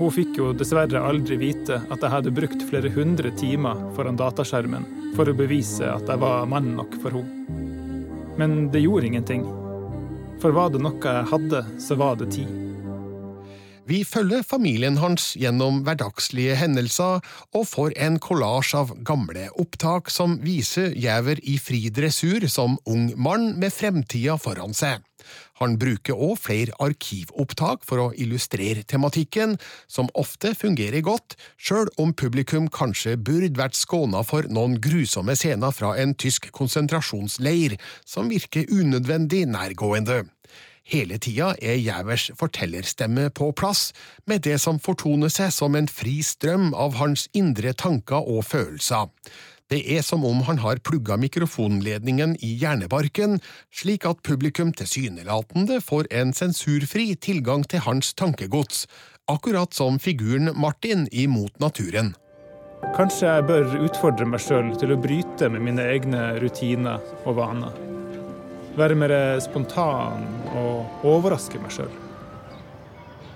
[0.00, 5.12] Hun fikk jo dessverre aldri vite at jeg hadde brukt flere hundre timer foran dataskjermen
[5.12, 7.58] for å bevise at jeg var mann nok for henne.
[8.40, 9.44] Men det gjorde ingenting.
[10.40, 12.69] For var det noe jeg hadde, så var det tid.
[13.90, 17.24] Vi følger familien hans gjennom hverdagslige hendelser
[17.58, 23.08] og får en kollasj av gamle opptak som viser Gjæver i fri dressur som ung
[23.18, 25.02] mann med fremtida foran seg.
[25.58, 29.58] Han bruker òg flere arkivopptak for å illustrere tematikken,
[29.90, 35.74] som ofte fungerer godt, sjøl om publikum kanskje burde vært skåna for noen grusomme scener
[35.74, 37.74] fra en tysk konsentrasjonsleir,
[38.06, 40.28] som virker unødvendig nærgående.
[40.86, 43.92] Hele tida er Gjævers fortellerstemme på plass,
[44.26, 49.10] med det som fortoner seg som en fri strøm av hans indre tanker og følelser.
[49.70, 53.38] Det er som om han har plugga mikrofonledningen i hjernebarken,
[53.70, 58.88] slik at publikum tilsynelatende får en sensurfri tilgang til hans tankegods,
[59.30, 62.16] akkurat som figuren Martin i Mot naturen.
[62.96, 67.99] Kanskje jeg bør utfordre meg sjøl til å bryte med mine egne rutiner og vaner.
[68.78, 69.12] Være mer
[69.42, 71.90] spontan og overraske meg sjøl.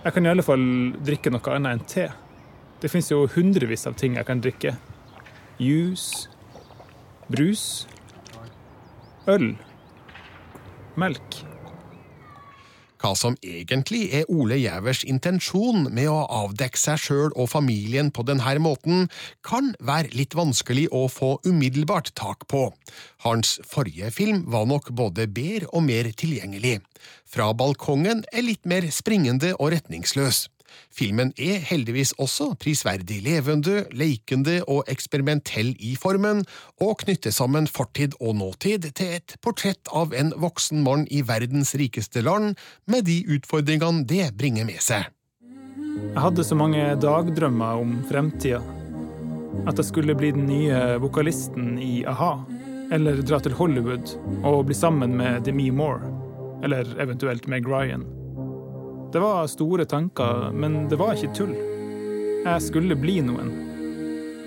[0.05, 0.65] Jeg kan i alle fall
[1.01, 2.07] drikke noe annet enn te.
[2.83, 4.75] Det fins jo hundrevis av ting jeg kan drikke.
[5.59, 6.29] Juice,
[7.33, 7.87] brus,
[9.31, 9.55] øl,
[11.01, 11.41] melk.
[13.05, 18.25] Hva som egentlig er Ole Gjævers intensjon med å avdekke seg sjøl og familien på
[18.25, 19.11] denne måten,
[19.45, 22.71] kan være litt vanskelig å få umiddelbart tak på.
[23.27, 26.79] Hans forrige film var nok både bedre og mer tilgjengelig.
[27.29, 30.47] Fra balkongen er litt mer springende og retningsløs.
[30.95, 36.45] Filmen er heldigvis også prisverdig levende, leikende og eksperimentell i formen,
[36.81, 41.75] og knytter sammen fortid og nåtid til et portrett av en voksen mann i verdens
[41.79, 42.55] rikeste land,
[42.87, 45.11] med de utfordringene det bringer med seg.
[45.95, 48.61] Jeg hadde så mange dagdrømmer om fremtida.
[49.67, 52.35] At jeg skulle bli den nye vokalisten i a-ha.
[52.95, 54.13] Eller dra til Hollywood
[54.45, 56.11] og bli sammen med Demi Moore.
[56.67, 58.05] Eller eventuelt Meg Ryan.
[59.15, 61.53] Det var store tanker, men det var ikke tull.
[62.43, 63.53] Jeg skulle bli noen.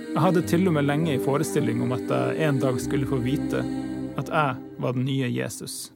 [0.09, 3.21] Jeg hadde til og med lenge i forestilling om at jeg en dag skulle få
[3.23, 3.61] vite
[4.19, 5.93] at jeg var den nye Jesus.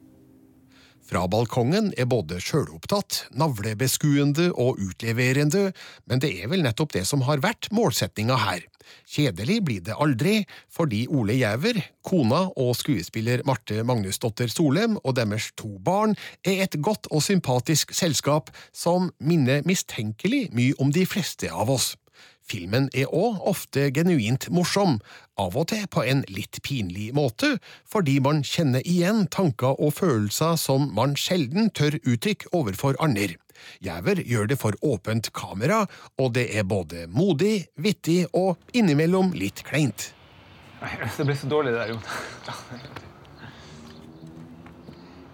[1.04, 5.74] Fra balkongen er både sjølopptatt, navlebeskuende og utleverende,
[6.08, 8.64] men det er vel nettopp det som har vært målsetninga her.
[9.08, 15.50] Kjedelig blir det aldri, fordi Ole Gjæver, kona og skuespiller Marte Magnusdotter Solem og deres
[15.56, 21.50] to barn er et godt og sympatisk selskap som minner mistenkelig mye om de fleste
[21.52, 21.94] av oss.
[22.42, 24.98] Filmen er òg ofte genuint morsom,
[25.38, 27.54] av og til på en litt pinlig måte,
[27.88, 33.30] fordi man kjenner igjen tanker og følelser som man sjelden tør uttrykke overfor andre.
[33.84, 35.84] Gjæver gjør det for åpent kamera,
[36.18, 40.12] og det er både modig, vittig og innimellom litt kleint.
[41.16, 42.02] Det blir så dårlig, det der, Jon.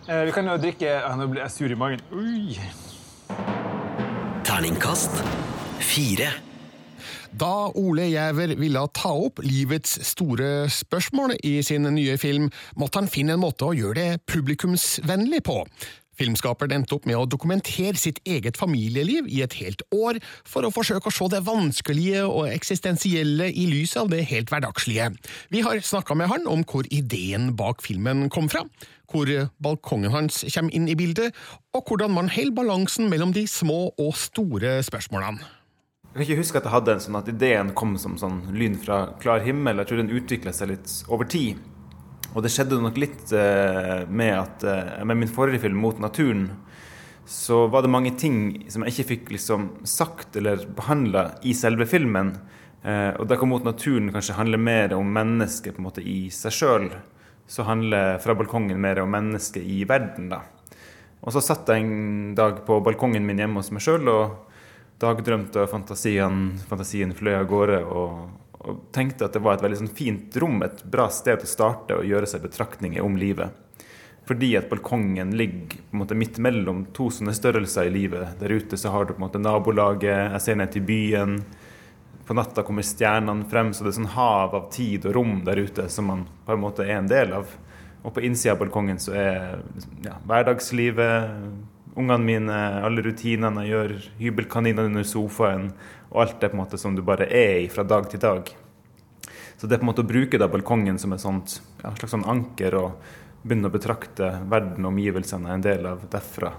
[0.08, 2.00] Eh, Vi kan jo drikke ja, Nå blir jeg sur i magen.
[2.12, 2.56] Ui.
[4.48, 5.22] Terningkast
[5.84, 6.30] fire.
[7.38, 12.48] Da Ole Gjæver ville ta opp livets store spørsmål i sin nye film,
[12.80, 15.60] måtte han finne en måte å gjøre det publikumsvennlig på.
[16.18, 20.72] Filmskaperen endte opp med å dokumentere sitt eget familieliv i et helt år, for å
[20.74, 25.12] forsøke å se det vanskelige og eksistensielle i lyset av det helt hverdagslige.
[25.54, 28.64] Vi har snakka med han om hvor ideen bak filmen kom fra,
[29.12, 29.30] hvor
[29.62, 31.36] balkongen hans kommer inn i bildet,
[31.76, 35.54] og hvordan man holder balansen mellom de små og store spørsmålene.
[36.08, 38.78] Jeg kan ikke huske at jeg hadde en sånn at ideen kom som sånn lyn
[38.80, 39.78] fra klar himmel.
[39.82, 41.60] Jeg tror den utvikla seg litt over tid.
[42.34, 46.50] Og det skjedde nok litt eh, med at eh, med min forrige film, 'Mot naturen',
[47.24, 51.86] så var det mange ting som jeg ikke fikk liksom sagt eller behandla i selve
[51.86, 52.36] filmen.
[52.84, 56.28] Eh, og da kan 'Mot naturen' kanskje handle mer om mennesket på en måte i
[56.30, 56.90] seg sjøl.
[57.48, 60.42] Så handler 'Fra balkongen' mer om mennesket i verden, da.
[61.22, 64.36] Og så satt jeg en dag på balkongen min hjemme hos meg sjøl og
[65.00, 67.84] dagdrømte, og fantasien, fantasien fløy av gårde.
[67.84, 71.48] og og tenkte at det var et veldig sånn fint rom, et bra sted å
[71.48, 73.54] starte og gjøre seg betraktninger om livet.
[74.28, 78.34] Fordi at balkongen ligger på en måte midt mellom to sånne størrelser i livet.
[78.42, 81.38] Der ute så har du på en måte nabolaget, jeg ser ned til byen.
[82.28, 85.62] På natta kommer stjernene frem, så det er sånn hav av tid og rom der
[85.64, 87.56] ute som man på en måte er en del av.
[88.04, 89.62] Og på innsida av balkongen så er
[90.04, 91.32] ja, hverdagslivet,
[91.98, 95.70] ungene mine, alle rutinene jeg gjør, hybelkaninene under sofaen,
[96.10, 98.50] og alt det på en måte som du bare er i fra dag til dag.
[99.58, 102.14] Så det er på en måte å bruke da balkongen som et sånt, ja, slags
[102.14, 103.10] sånn anker og
[103.42, 106.52] begynne å betrakte verden og omgivelsene en del av derfra.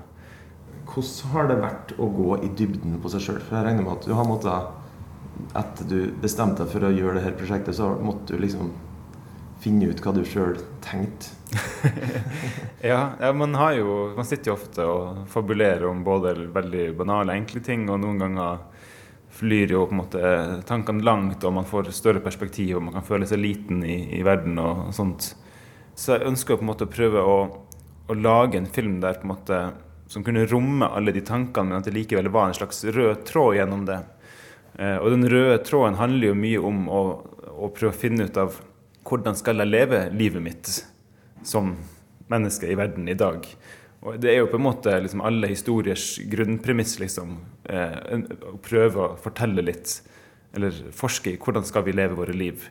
[0.89, 3.41] Hvordan har det vært å gå i dybden på seg sjøl?
[3.45, 4.75] For jeg regner med at du har måttet
[5.55, 8.73] Etter du bestemte deg for å gjøre dette prosjektet, så måtte du liksom
[9.63, 11.31] finne ut hva du sjøl tenkte.
[12.91, 17.37] ja, ja, man har jo Man sitter jo ofte og fabulerer om både veldig banale,
[17.39, 18.59] enkle ting, og noen ganger
[19.39, 20.21] flyr jo på en måte
[20.67, 24.23] tankene langt, og man får større perspektiv, og man kan føle seg liten i, i
[24.27, 25.33] verden og sånt.
[25.95, 27.37] Så jeg ønsker på en måte å prøve å,
[28.07, 29.59] å, lage en film der på en måte
[30.09, 33.59] som kunne romme alle de tankene, men at det likevel var en slags rød tråd
[33.59, 33.99] gjennom det.
[34.79, 37.01] Eh, og den røde tråden handler jo mye om å,
[37.51, 38.57] å prøve å finne ut av
[39.09, 40.71] hvordan skal jeg leve livet mitt
[41.47, 41.75] som
[42.29, 43.45] menneske i verden i dag.
[43.99, 47.35] Og det er jo på en måte liksom alle historiers grunnpremiss, liksom.
[47.67, 49.97] Eh, å prøve å fortelle litt,
[50.55, 52.69] eller forske i hvordan skal vi leve våre liv.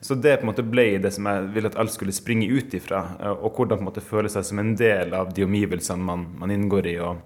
[0.00, 2.72] Så det på en måte ble det som jeg ville at alt skulle springe ut
[2.78, 3.02] ifra.
[3.20, 6.26] eh, Og hvordan på en måte føle seg som en del av de omgivelsene man,
[6.38, 6.96] man inngår i.
[6.98, 7.18] og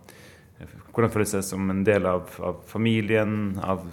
[0.95, 3.84] Hvordan føle seg som en del av, av familien, av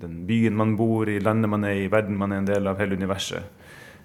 [0.00, 2.80] den byen man bor i, landet man er i, verden man er en del av,
[2.80, 3.53] hele universet.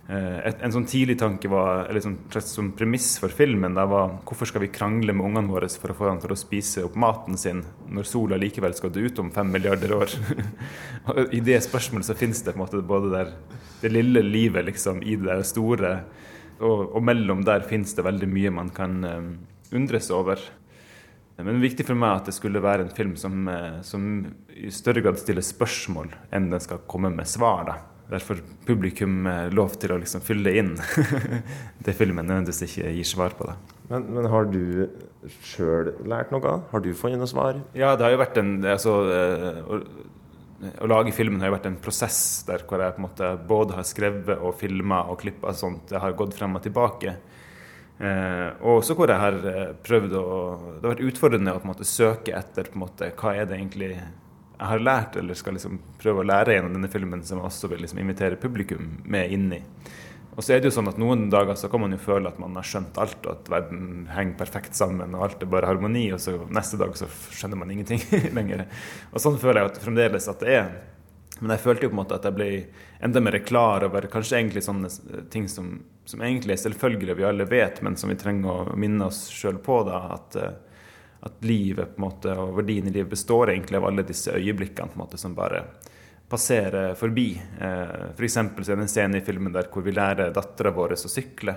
[0.09, 4.15] Eh, Et, en sånn tidlig tanke var, eller sånn, sånn premiss for filmen der var
[4.25, 6.95] hvorfor skal vi krangle med ungene våre for å få dem til å spise opp
[6.97, 7.61] maten sin,
[7.93, 10.15] når sola likevel skal dø ut om fem milliarder år?
[11.37, 13.35] I det spørsmålet så finnes det på en måte både der,
[13.83, 15.93] det lille livet liksom, i det store,
[16.57, 19.29] og, og mellom der finnes det veldig mye man kan um,
[19.77, 20.41] undres over.
[21.37, 24.09] Men det er viktig for meg at det skulle være en film som, eh, som
[24.57, 27.63] i større grad stiller spørsmål enn den skal komme med svar.
[27.69, 27.77] da.
[28.09, 30.71] Derfor publikum eh, lov til å liksom fylle inn
[31.85, 33.49] det filmen nødvendigvis ikke gir svar på.
[33.51, 33.77] det.
[33.91, 34.61] Men, men har du
[35.45, 36.55] sjøl lært noe?
[36.71, 37.59] Har du funnet noe svar?
[37.77, 39.79] Ja, det har jo vært en altså, eh, å,
[40.85, 43.77] å lage filmen har jo vært en prosess der hvor jeg på en måte både
[43.77, 45.93] har skrevet og filma og klippa sånt.
[45.93, 47.15] Jeg har gått frem og tilbake.
[47.99, 50.25] Eh, og også hvor jeg har eh, prøvd å
[50.79, 53.49] Det har vært utfordrende å på en måte søke etter på en måte, hva er
[53.49, 53.97] det egentlig
[54.59, 57.83] har lært, eller skal liksom prøve å lære gjennom denne filmen, som jeg også vil
[57.85, 59.61] liksom invitere publikum med inn i.
[60.39, 62.37] Og så er det jo sånn at Noen dager så kan man jo føle at
[62.39, 66.05] man har skjønt alt, og at verden henger perfekt sammen, og alt er bare harmoni,
[66.15, 68.03] og så neste dag så skjønner man ingenting
[68.37, 68.63] lenger.
[69.11, 70.71] Og Sånn føler jeg at fremdeles at det er.
[71.39, 72.47] Men jeg følte jo på en måte at jeg ble
[73.03, 74.89] enda mer klar over kanskje egentlig sånne
[75.31, 79.07] ting som, som egentlig er selvfølgelige, vi alle vet, men som vi trenger å minne
[79.07, 79.81] oss sjøl på.
[79.87, 80.68] da, at, eh,
[81.21, 84.93] at livet på en måte, og verdien i livet består egentlig av alle disse øyeblikkene
[84.93, 85.63] på en måte, som bare
[86.29, 87.33] passerer forbi.
[87.59, 90.95] Eh, for så er det en scene i filmen der hvor vi lærer dattera vår
[90.95, 91.55] å sykle.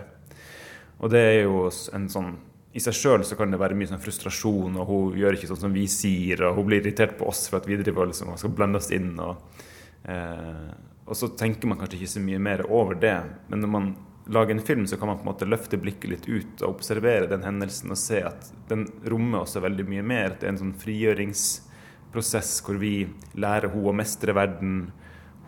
[1.02, 2.32] Og det er jo en sånn
[2.72, 5.60] i seg sjøl så kan det være mye sånn frustrasjon, og hun gjør ikke sånn
[5.66, 8.40] som vi sier, og hun blir irritert på oss for at vi driver liksom, og
[8.40, 9.10] skal blande oss inn.
[9.20, 9.60] Og,
[10.08, 10.70] eh,
[11.04, 13.18] og så tenker man kanskje ikke så mye mer over det.
[13.52, 13.90] Men når man
[14.26, 17.26] lager en film, så kan man på en måte løfte blikket litt ut og observere
[17.30, 20.36] den hendelsen og se at den rommer også veldig mye mer.
[20.38, 22.94] Det er en sånn frigjøringsprosess hvor vi
[23.34, 24.90] lærer henne å mestre verden.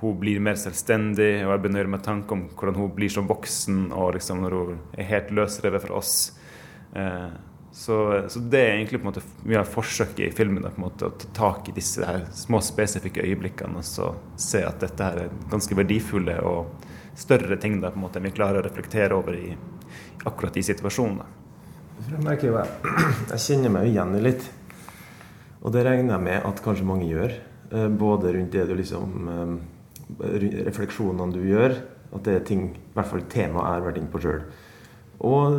[0.00, 3.86] Hun blir mer selvstendig, og jeg gjøre meg tanke om hvordan hun blir som voksen
[3.94, 6.16] og liksom når hun er helt løsrevet fra oss.
[6.98, 7.34] Eh,
[7.74, 10.62] så, så, det er egentlig på en måte mye av forsøket i filmen.
[10.62, 14.60] På en måte, å ta tak i disse her små, spesifikke øyeblikkene og så se
[14.62, 16.83] at dette her er ganske verdifulle og
[17.16, 19.54] større ting da, på en måte, enn vi klarer å reflektere over i
[20.24, 21.40] akkurat i situasjonen.
[22.04, 22.94] Jeg merker jo jeg,
[23.30, 24.46] jeg kjenner meg igjen i litt.
[25.64, 27.38] Og det regner jeg med at kanskje mange gjør.
[27.70, 29.30] Eh, både rundt det du liksom
[30.04, 31.78] Refleksjonene du gjør.
[32.14, 34.42] At det er ting, i hvert fall tema jeg har vært inne på sjøl.
[35.24, 35.56] Og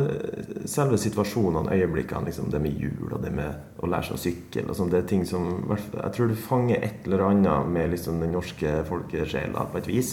[0.68, 4.64] selve situasjonene, øyeblikkene, liksom det med jul og det med å lære seg å sykle
[4.68, 8.20] og sånn, det er ting som Jeg tror du fanger et eller annet med liksom
[8.22, 10.12] den norske folkesjela på et vis.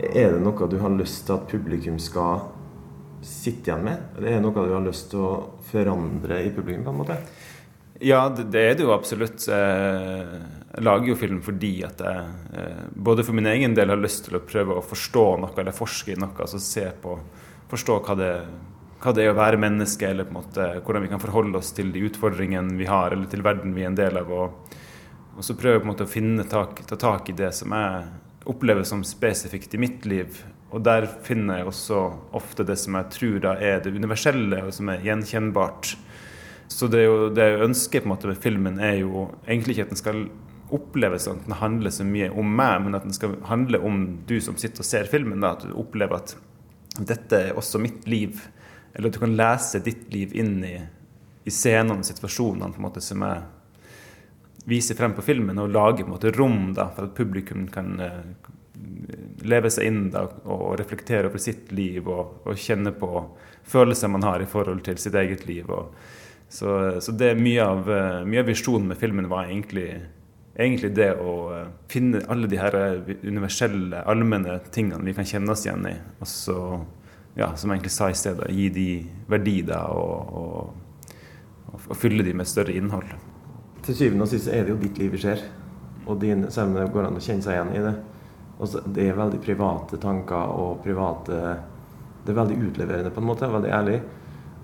[0.00, 2.46] Er det noe du har lyst til at publikum skal
[3.22, 4.04] sitte igjen med?
[4.18, 5.32] Er det noe du har lyst til å
[5.68, 6.84] forandre i publikum?
[6.86, 7.18] på en måte?
[8.02, 9.44] Ja, det, er det jo absolutt.
[9.46, 14.40] Jeg lager jo film fordi at jeg både for min egen del har lyst til
[14.40, 16.34] å prøve å forstå noe eller forske i noe.
[16.34, 17.14] altså se på
[17.72, 18.32] forstå hva det,
[19.02, 21.72] hva det, er å være menneske, eller på en måte hvordan vi kan forholde oss
[21.76, 24.32] til de utfordringene vi har, eller til verden vi er en del av.
[24.34, 24.74] Og,
[25.36, 28.10] og så prøve på en måte å finne tak, ta tak i det som jeg
[28.48, 30.42] opplever som spesifikt i mitt liv.
[30.72, 31.98] Og der finner jeg også
[32.38, 35.92] ofte det som jeg tror er det universelle, og som er gjenkjennbart.
[36.72, 39.88] Så det, jo, det jeg ønsker på en måte med filmen, er jo egentlig ikke
[39.88, 40.22] at den skal
[40.72, 44.00] oppleves sånn at den handler så mye om meg, men at den skal handle om
[44.28, 45.42] du som sitter og ser filmen.
[45.44, 46.36] da, At du opplever at
[46.98, 48.40] dette er også mitt liv.
[48.94, 50.78] Eller at du kan lese ditt liv inn i,
[51.44, 53.44] i scenene og situasjonene på en måte som jeg
[54.68, 58.50] viser frem på filmen, og lage måte rom da, for at publikum kan uh,
[59.42, 63.26] leve seg inn da, og reflektere over sitt liv og, og, kjenne på
[63.68, 65.70] følelser man har i forhold til sitt eget liv.
[65.70, 65.94] Og,
[66.52, 70.02] så, så, det mye av, uh, mye av visjonen med filmen var egentlig
[70.52, 71.34] egentlig det å
[71.88, 72.74] finne alle de her
[73.22, 75.94] universelle, allmenne tingene vi kan kjenne oss igjen i.
[76.20, 76.56] Og så,
[77.38, 78.88] ja, som jeg egentlig sa i stedet, gi de
[79.32, 81.12] verdi da, og, og,
[81.72, 83.14] og, fylle de med større innhold.
[83.82, 85.42] Til syvende og sist er det jo ditt liv vi ser.
[86.06, 87.94] Og din, selv om det går an å kjenne seg igjen i det.
[88.62, 91.38] Også, det er veldig private tanker og private
[92.22, 93.50] Det er veldig utleverende, på en måte.
[93.50, 93.96] Veldig ærlig.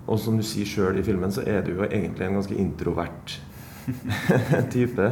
[0.07, 3.35] Og som du sier sjøl i filmen, så er du jo egentlig en ganske introvert
[4.73, 5.09] type.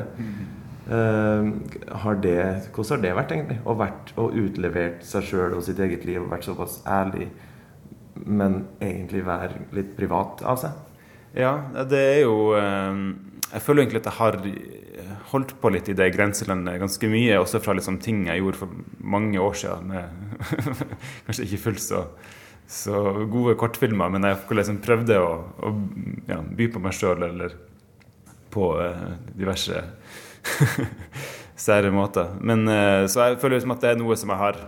[0.88, 1.52] Uh,
[2.02, 2.40] har det,
[2.72, 3.60] hvordan har det vært, egentlig?
[3.68, 7.28] Å vært og utlevert seg sjøl og sitt eget liv og vært såpass ærlig,
[8.24, 10.80] men egentlig være litt privat av seg?
[11.36, 11.58] Ja,
[11.92, 13.02] det er jo eh,
[13.48, 14.38] Jeg føler egentlig at jeg har
[15.32, 18.74] holdt på litt i det grenselandet ganske mye, også fra liksom ting jeg gjorde for
[19.00, 19.94] mange år siden.
[19.94, 20.04] Med
[21.28, 22.04] kanskje ikke fullt så,
[22.68, 25.32] så gode kortfilmer, men jeg liksom prøvde å,
[25.64, 25.74] å
[26.28, 27.56] ja, by på meg sjøl eller
[28.54, 29.84] på eh, diverse
[31.68, 32.36] sære måter.
[32.42, 34.62] Men, eh, så jeg føler liksom at det er noe som jeg har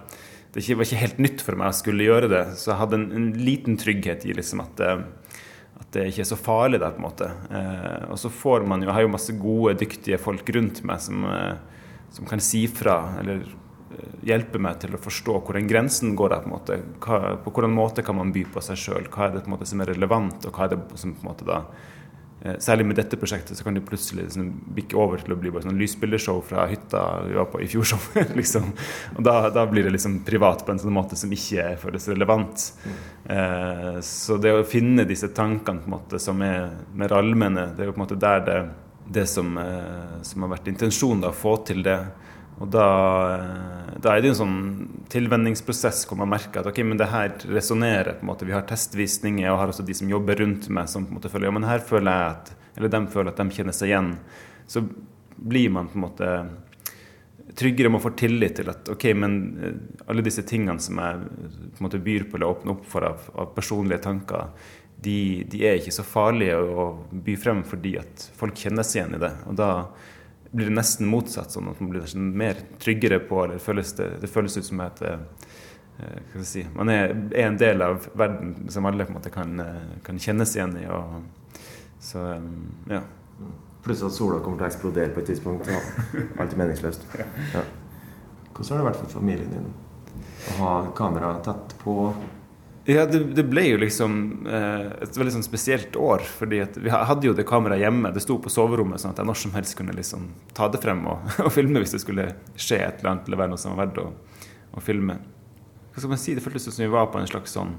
[0.50, 3.10] Det var ikke helt nytt for meg å skulle gjøre det, så jeg hadde en,
[3.14, 5.04] en liten trygghet i liksom at eh,
[5.94, 7.30] det ikke er så farlig der, på en måte.
[7.50, 11.02] Eh, og så får man jo, jeg har jo masse gode, dyktige folk rundt meg
[11.02, 15.70] som, eh, som kan si fra, eller eh, hjelpe meg til å forstå hvor den
[15.70, 16.44] grensen går der.
[16.46, 16.80] På en måte.
[17.06, 19.10] Hva, på hvordan måte kan man by på seg sjøl?
[19.10, 21.26] Hva er det på en måte som er relevant, og hva er det som på
[21.26, 21.64] en måte da
[22.64, 25.66] særlig med dette prosjektet så kan det plutselig liksom bikke over til å bli bare
[25.66, 28.30] sånn lysbildeshow fra hytta vi var på i fjor sommer.
[28.40, 28.70] liksom.
[29.18, 32.70] Og da, da, blir det liksom privat på en sånn måte som ikke føles relevant.
[33.26, 37.84] Eh, så det å finne disse tankene på en måte som er mer allmenne, det
[37.84, 38.60] er jo på en måte der det,
[39.20, 42.00] det som, eh, som har vært intensjonen, å få til det.
[42.60, 42.86] Og da,
[43.36, 44.62] eh, da, er det en sånn
[45.12, 48.20] tilvenningsprosess hvor man merker at ok, men det her resonnerer.
[48.20, 51.32] Vi har testvisninger, og har også de som jobber rundt meg, som på en måte
[51.32, 54.12] føler ja, men her føler jeg at, eller de føler at de kjenner seg igjen.
[54.70, 54.84] Så
[55.40, 56.34] blir man på en måte
[57.60, 59.80] tryggere om å få tillit til at ok, men eh,
[60.12, 63.26] alle disse tingene som jeg på en måte byr på eller åpner opp for av,
[63.40, 64.52] av personlige tanker,
[65.00, 69.16] de, de, er ikke så farlige å by frem fordi at folk kjenner seg igjen
[69.16, 69.32] i det.
[69.48, 69.70] Og da
[70.52, 74.30] blir det nesten motsatt, sånn at man blir mer tryggere på eller føles det, det
[74.32, 75.20] føles ut som at eh,
[76.34, 79.60] hva si, man er, er, en del av verden som alle på en måte kan,
[79.62, 80.88] eh, kan kjennes igjen i.
[80.90, 81.60] Og,
[82.00, 82.50] så eh,
[82.96, 83.04] ja.
[83.84, 85.70] Pluss at sola kommer til å eksplodere på et tidspunkt.
[85.70, 85.80] Ja.
[86.40, 87.06] Alt er meningsløst.
[87.56, 87.68] Ja.
[88.60, 89.68] Hvordan har det vært for familien din
[90.52, 91.94] å ha kamera tett på?
[92.90, 94.14] Ja, det, det, ble jo liksom
[94.50, 96.24] eh, et veldig sånn spesielt år.
[96.26, 98.10] fordi vi hadde jo det kameraet hjemme.
[98.16, 100.24] Det sto på soverommet, sånn at jeg når som helst kunne liksom
[100.58, 102.26] ta det frem og, og, filme hvis det skulle
[102.56, 104.08] skje et eller annet eller være noe som var verdt å,
[104.74, 105.20] å, filme.
[105.94, 106.34] Hva skal man si?
[106.34, 107.78] Det føltes som vi var på en slags sånn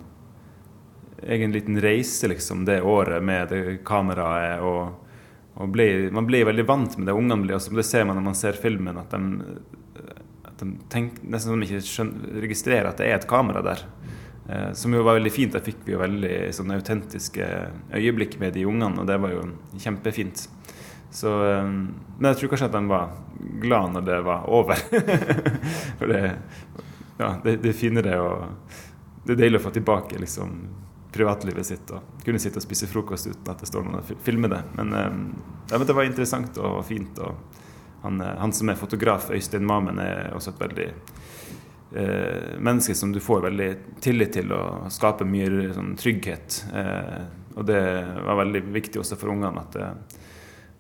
[1.27, 4.63] egen liten reise liksom, det året med det kameraet.
[4.63, 5.11] og,
[5.59, 7.19] og ble, Man ble veldig vant med det.
[7.19, 9.59] Ungene ble også, det ser man når man ser filmen, at de,
[10.47, 13.83] at de tenk, nesten som de ikke skjønner, registrerer at det er et kamera der.
[14.49, 15.53] Eh, som jo var veldig fint.
[15.53, 17.47] Da fikk vi jo veldig sånne autentiske
[17.95, 19.45] øyeblikk med de ungene, og det var jo
[19.79, 20.47] kjempefint.
[21.11, 21.65] Så, eh,
[22.19, 23.17] men jeg tror kanskje at de var
[23.63, 24.83] glad når det var over.
[25.99, 26.23] For det,
[27.21, 28.79] ja, det, det er finere og
[29.21, 30.53] Det er deilig å få tilbake liksom,
[31.13, 34.51] privatlivet sitt og kunne sitte og spise frokost uten at det står noen og filmer
[34.55, 34.61] det.
[34.79, 35.19] Men, eh,
[35.71, 37.21] ja, det var interessant og fint.
[37.21, 37.61] Og
[38.03, 40.89] han, han som er fotograf, Øystein Mamen, er også et veldig
[41.97, 43.71] eh, mennesker som du får veldig
[44.03, 46.63] tillit til og skaper mye sånn, trygghet.
[46.75, 47.21] Eh,
[47.59, 47.83] og det
[48.27, 50.19] var veldig viktig også for ungene at eh,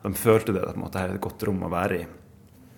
[0.04, 2.06] de følte det, at det er et godt rom å være i.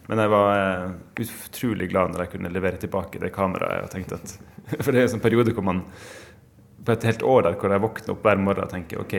[0.09, 0.89] Men jeg var eh,
[1.23, 3.87] utrolig glad når jeg kunne levere tilbake det kameraet.
[3.87, 4.37] og tenkte at,
[4.83, 5.85] For det er en sånn periode hvor man
[6.83, 9.15] på et helt år der hvor jeg våkner opp hver morgen og tenker OK,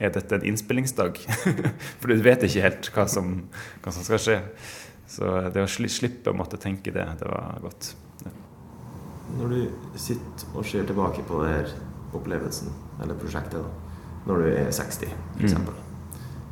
[0.00, 1.20] er dette en innspillingsdag?
[2.00, 3.34] For du vet ikke helt hva som,
[3.84, 4.38] hva som skal skje.
[5.12, 7.92] Så det å slippe å måtte tenke det, det var godt.
[9.38, 14.72] Når du sitter og ser tilbake på denne opplevelsen, eller prosjektet, da, når du er
[14.74, 15.70] 60 f.eks., mm.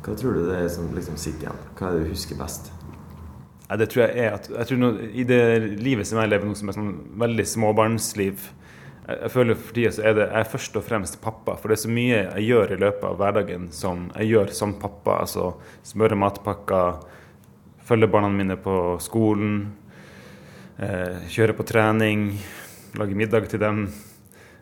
[0.01, 1.59] hva tror du det er som liksom sitter igjen?
[1.77, 2.71] Hva er det du husker best?
[3.67, 5.43] Ja, det tror jeg er at jeg tror noe, I det
[5.79, 8.49] livet som jeg lever nå, som er sånn veldig småbarnsliv
[9.11, 11.55] jeg, jeg føler for tida så er det jeg er først og fremst pappa.
[11.57, 14.75] For det er så mye jeg gjør i løpet av hverdagen som jeg gjør som
[14.81, 15.21] pappa.
[15.25, 15.53] Altså
[15.87, 17.01] smøre matpakker,
[17.87, 19.55] følge barna mine på skolen,
[20.77, 22.27] eh, kjøre på trening
[22.99, 23.85] lage middag til dem.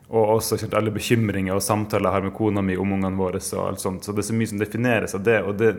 [0.09, 3.41] Og også alle bekymringer og samtaler jeg har med kona mi om ungene våre.
[3.57, 4.03] og alt sånt.
[4.03, 5.41] Så det er så mye som defineres av det.
[5.45, 5.75] Og det,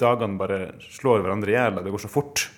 [0.00, 1.82] dagene bare slår hverandre i hjel.
[1.84, 2.48] Det går så fort.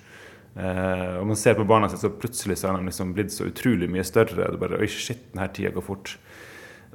[0.54, 3.48] Eh, og man ser på barna sine, så plutselig så har de liksom blitt så
[3.50, 4.52] utrolig mye større.
[4.52, 6.14] Det bare, Oi, shit, denne tida går fort.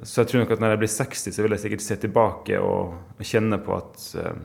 [0.02, 2.60] Så jeg tror nok at når jeg blir 60, så vil jeg sikkert se tilbake
[2.60, 4.42] og, og kjenne på at eh,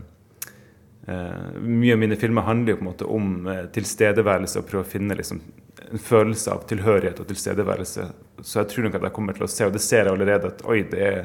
[1.12, 4.86] eh, mye av mine filmer handler jo på en måte om eh, tilstedeværelse og prøve
[4.86, 5.42] å finne liksom,
[5.92, 8.08] en følelse av tilhørighet og tilstedeværelse.
[8.42, 10.52] Så jeg tror nok at jeg kommer til å se, og det ser jeg allerede,
[10.54, 11.22] at oi, det er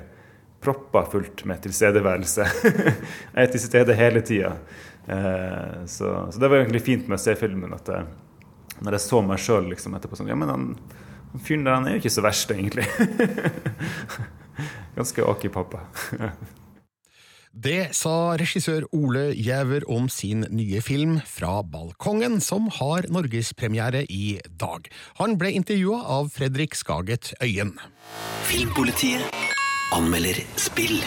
[0.64, 2.46] proppa fullt med tilstedeværelse.
[3.34, 4.56] jeg er til stede hele tida.
[5.06, 8.08] Eh, så, så, det var egentlig fint med å se filmen, at jeg,
[8.82, 10.68] når jeg så meg sjøl liksom, etterpå sånn Ja, men han,
[11.32, 12.88] han fyren der, han er jo ikke så verst, egentlig.
[14.98, 15.86] Ganske ok pappa.
[17.56, 24.36] Det sa regissør Ole Giæver om sin nye film Fra balkongen, som har norgespremiere i
[24.60, 24.90] dag.
[25.16, 27.72] Han ble intervjua av Fredrik Skaget Øyen.
[28.44, 29.24] Filmpolitiet
[29.96, 31.00] anmelder spill.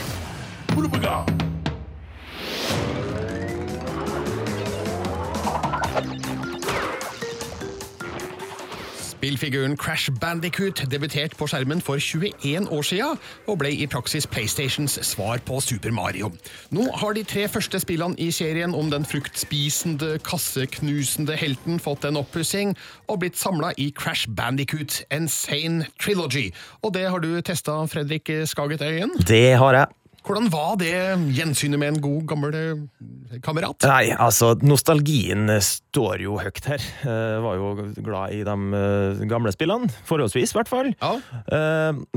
[9.19, 13.17] Spillfiguren Crash Bandicoot debuterte på skjermen for 21 år siden,
[13.51, 16.29] og ble i praksis PlayStations svar på Super Mario.
[16.71, 22.21] Nå har de tre første spillene i serien om den fruktspisende, kasseknusende helten fått en
[22.21, 22.71] oppussing,
[23.11, 26.53] og blitt samla i Crash Bandicoot Insane Trilogy.
[26.79, 29.17] Og det har du testa, Fredrik Skaget Øyen?
[29.27, 29.98] Det har jeg.
[30.25, 30.91] Hvordan var det
[31.35, 33.85] gjensynet med en god, gammel eh, kamerat?
[33.87, 36.83] Nei, altså, nostalgien eh, står jo høyt her.
[37.05, 37.69] Jeg var jo
[38.05, 40.91] glad i de eh, gamle spillene, forholdsvis i hvert fall.
[40.99, 41.13] Ja.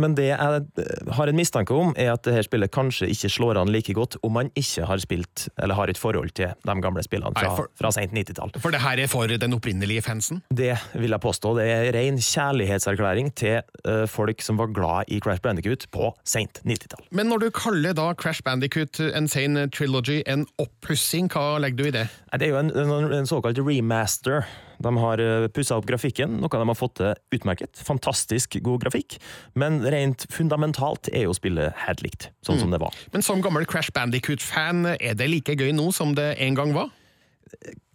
[0.01, 3.61] Men det jeg eh, har en mistanke om, er at dette spillet kanskje ikke slår
[3.63, 7.05] an like godt om man ikke har spilt, eller har et forhold til de gamle
[7.07, 8.53] spillene fra, Nei, for- fra sent 90-tall.
[8.63, 10.43] For det her er for den opprinnelige fansen?
[10.53, 11.55] Det vil jeg påstå.
[11.61, 16.61] Det er ren kjærlighetserklæring til eh, folk som var glad i Crash Bandicoot på sent
[16.67, 17.07] 90-tall.
[17.15, 21.95] Men når du kaller da Crash Bandicoot Insane Trilogy en oppussing, hva legger du i
[21.95, 22.05] det?
[22.33, 24.47] Det er jo en, en, en såkalt remaster.
[24.83, 25.23] De har
[25.55, 27.79] pussa opp grafikken, noe de har fått til utmerket.
[27.87, 29.19] Fantastisk god grafikk,
[29.59, 32.97] men rent fundamentalt er jo spillet helt likt, sånn som det var.
[33.15, 36.91] Men som gammel Crash Bandicoot-fan, er det like gøy nå som det en gang var?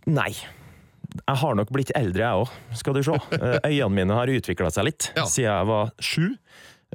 [0.07, 0.31] Nei.
[1.17, 3.15] Jeg har nok blitt eldre, jeg òg, skal du se.
[3.37, 6.25] Eh, Øynene mine har utvikla seg litt siden jeg var sju.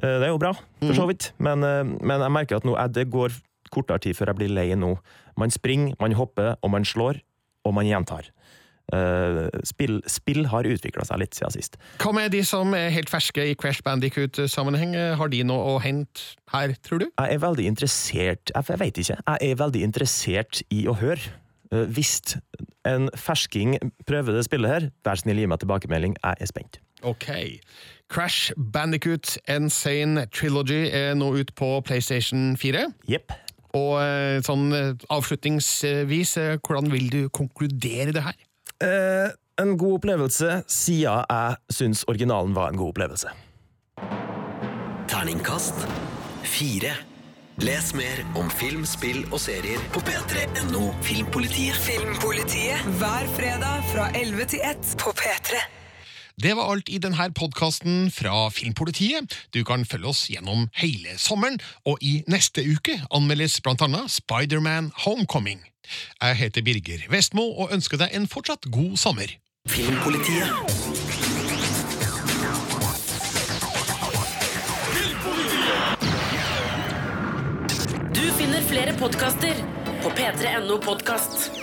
[0.01, 2.75] Eh, Det er jo bra, for så vidt, men, eh, men jeg merker at nå,
[2.79, 3.35] eh, det går
[3.73, 4.95] kortere tid før jeg blir lei nå.
[5.37, 7.21] Man springer, man hopper, og man slår,
[7.65, 8.29] og man gjentar.
[9.63, 11.77] Spill, spill har utvikla seg litt siden sist.
[12.03, 14.93] Hva med de som er helt ferske i Crash Bandicoot-sammenheng?
[15.17, 17.05] Har de noe å hente her, tror du?
[17.17, 19.17] Jeg er veldig interessert Jeg, veit ikke.
[19.25, 21.31] Jeg er veldig interessert i å høre.
[21.71, 22.35] Hvis
[22.85, 26.17] en fersking prøver det spillet her, vær snill gi meg tilbakemelding.
[26.21, 26.77] Jeg er spent.
[27.01, 27.29] Ok.
[28.13, 32.85] Crash Bandicoot Insane Trilogy er nå ut på PlayStation 4.
[33.09, 33.33] Yep.
[33.73, 38.37] Og eh, sånn eh, avslutningsvis, eh, hvordan vil du konkludere det her?
[38.85, 43.33] Eh, en god opplevelse, siden jeg syns originalen var en god opplevelse.
[45.09, 45.87] Terningkast
[46.45, 46.93] fire.
[47.61, 51.77] Les mer om film, spill og serier på p3.no Filmpolitiet.
[51.85, 55.61] Filmpolitiet hver fredag fra 11 til 1 på P3.
[56.41, 59.35] Det var alt i denne podkasten fra Filmpolitiet.
[59.53, 64.91] Du kan følge oss gjennom hele sommeren, og i neste uke anmeldes blant annet Spiderman
[65.05, 65.61] Homecoming.
[66.21, 69.35] Jeg heter Birger Vestmo og ønsker deg en fortsatt god sommer.
[69.69, 70.49] Filmpolitiet.
[71.13, 71.53] Filmpolitiet.
[78.13, 79.53] Du finner flere podkaster
[80.03, 81.62] på p3.no podkast.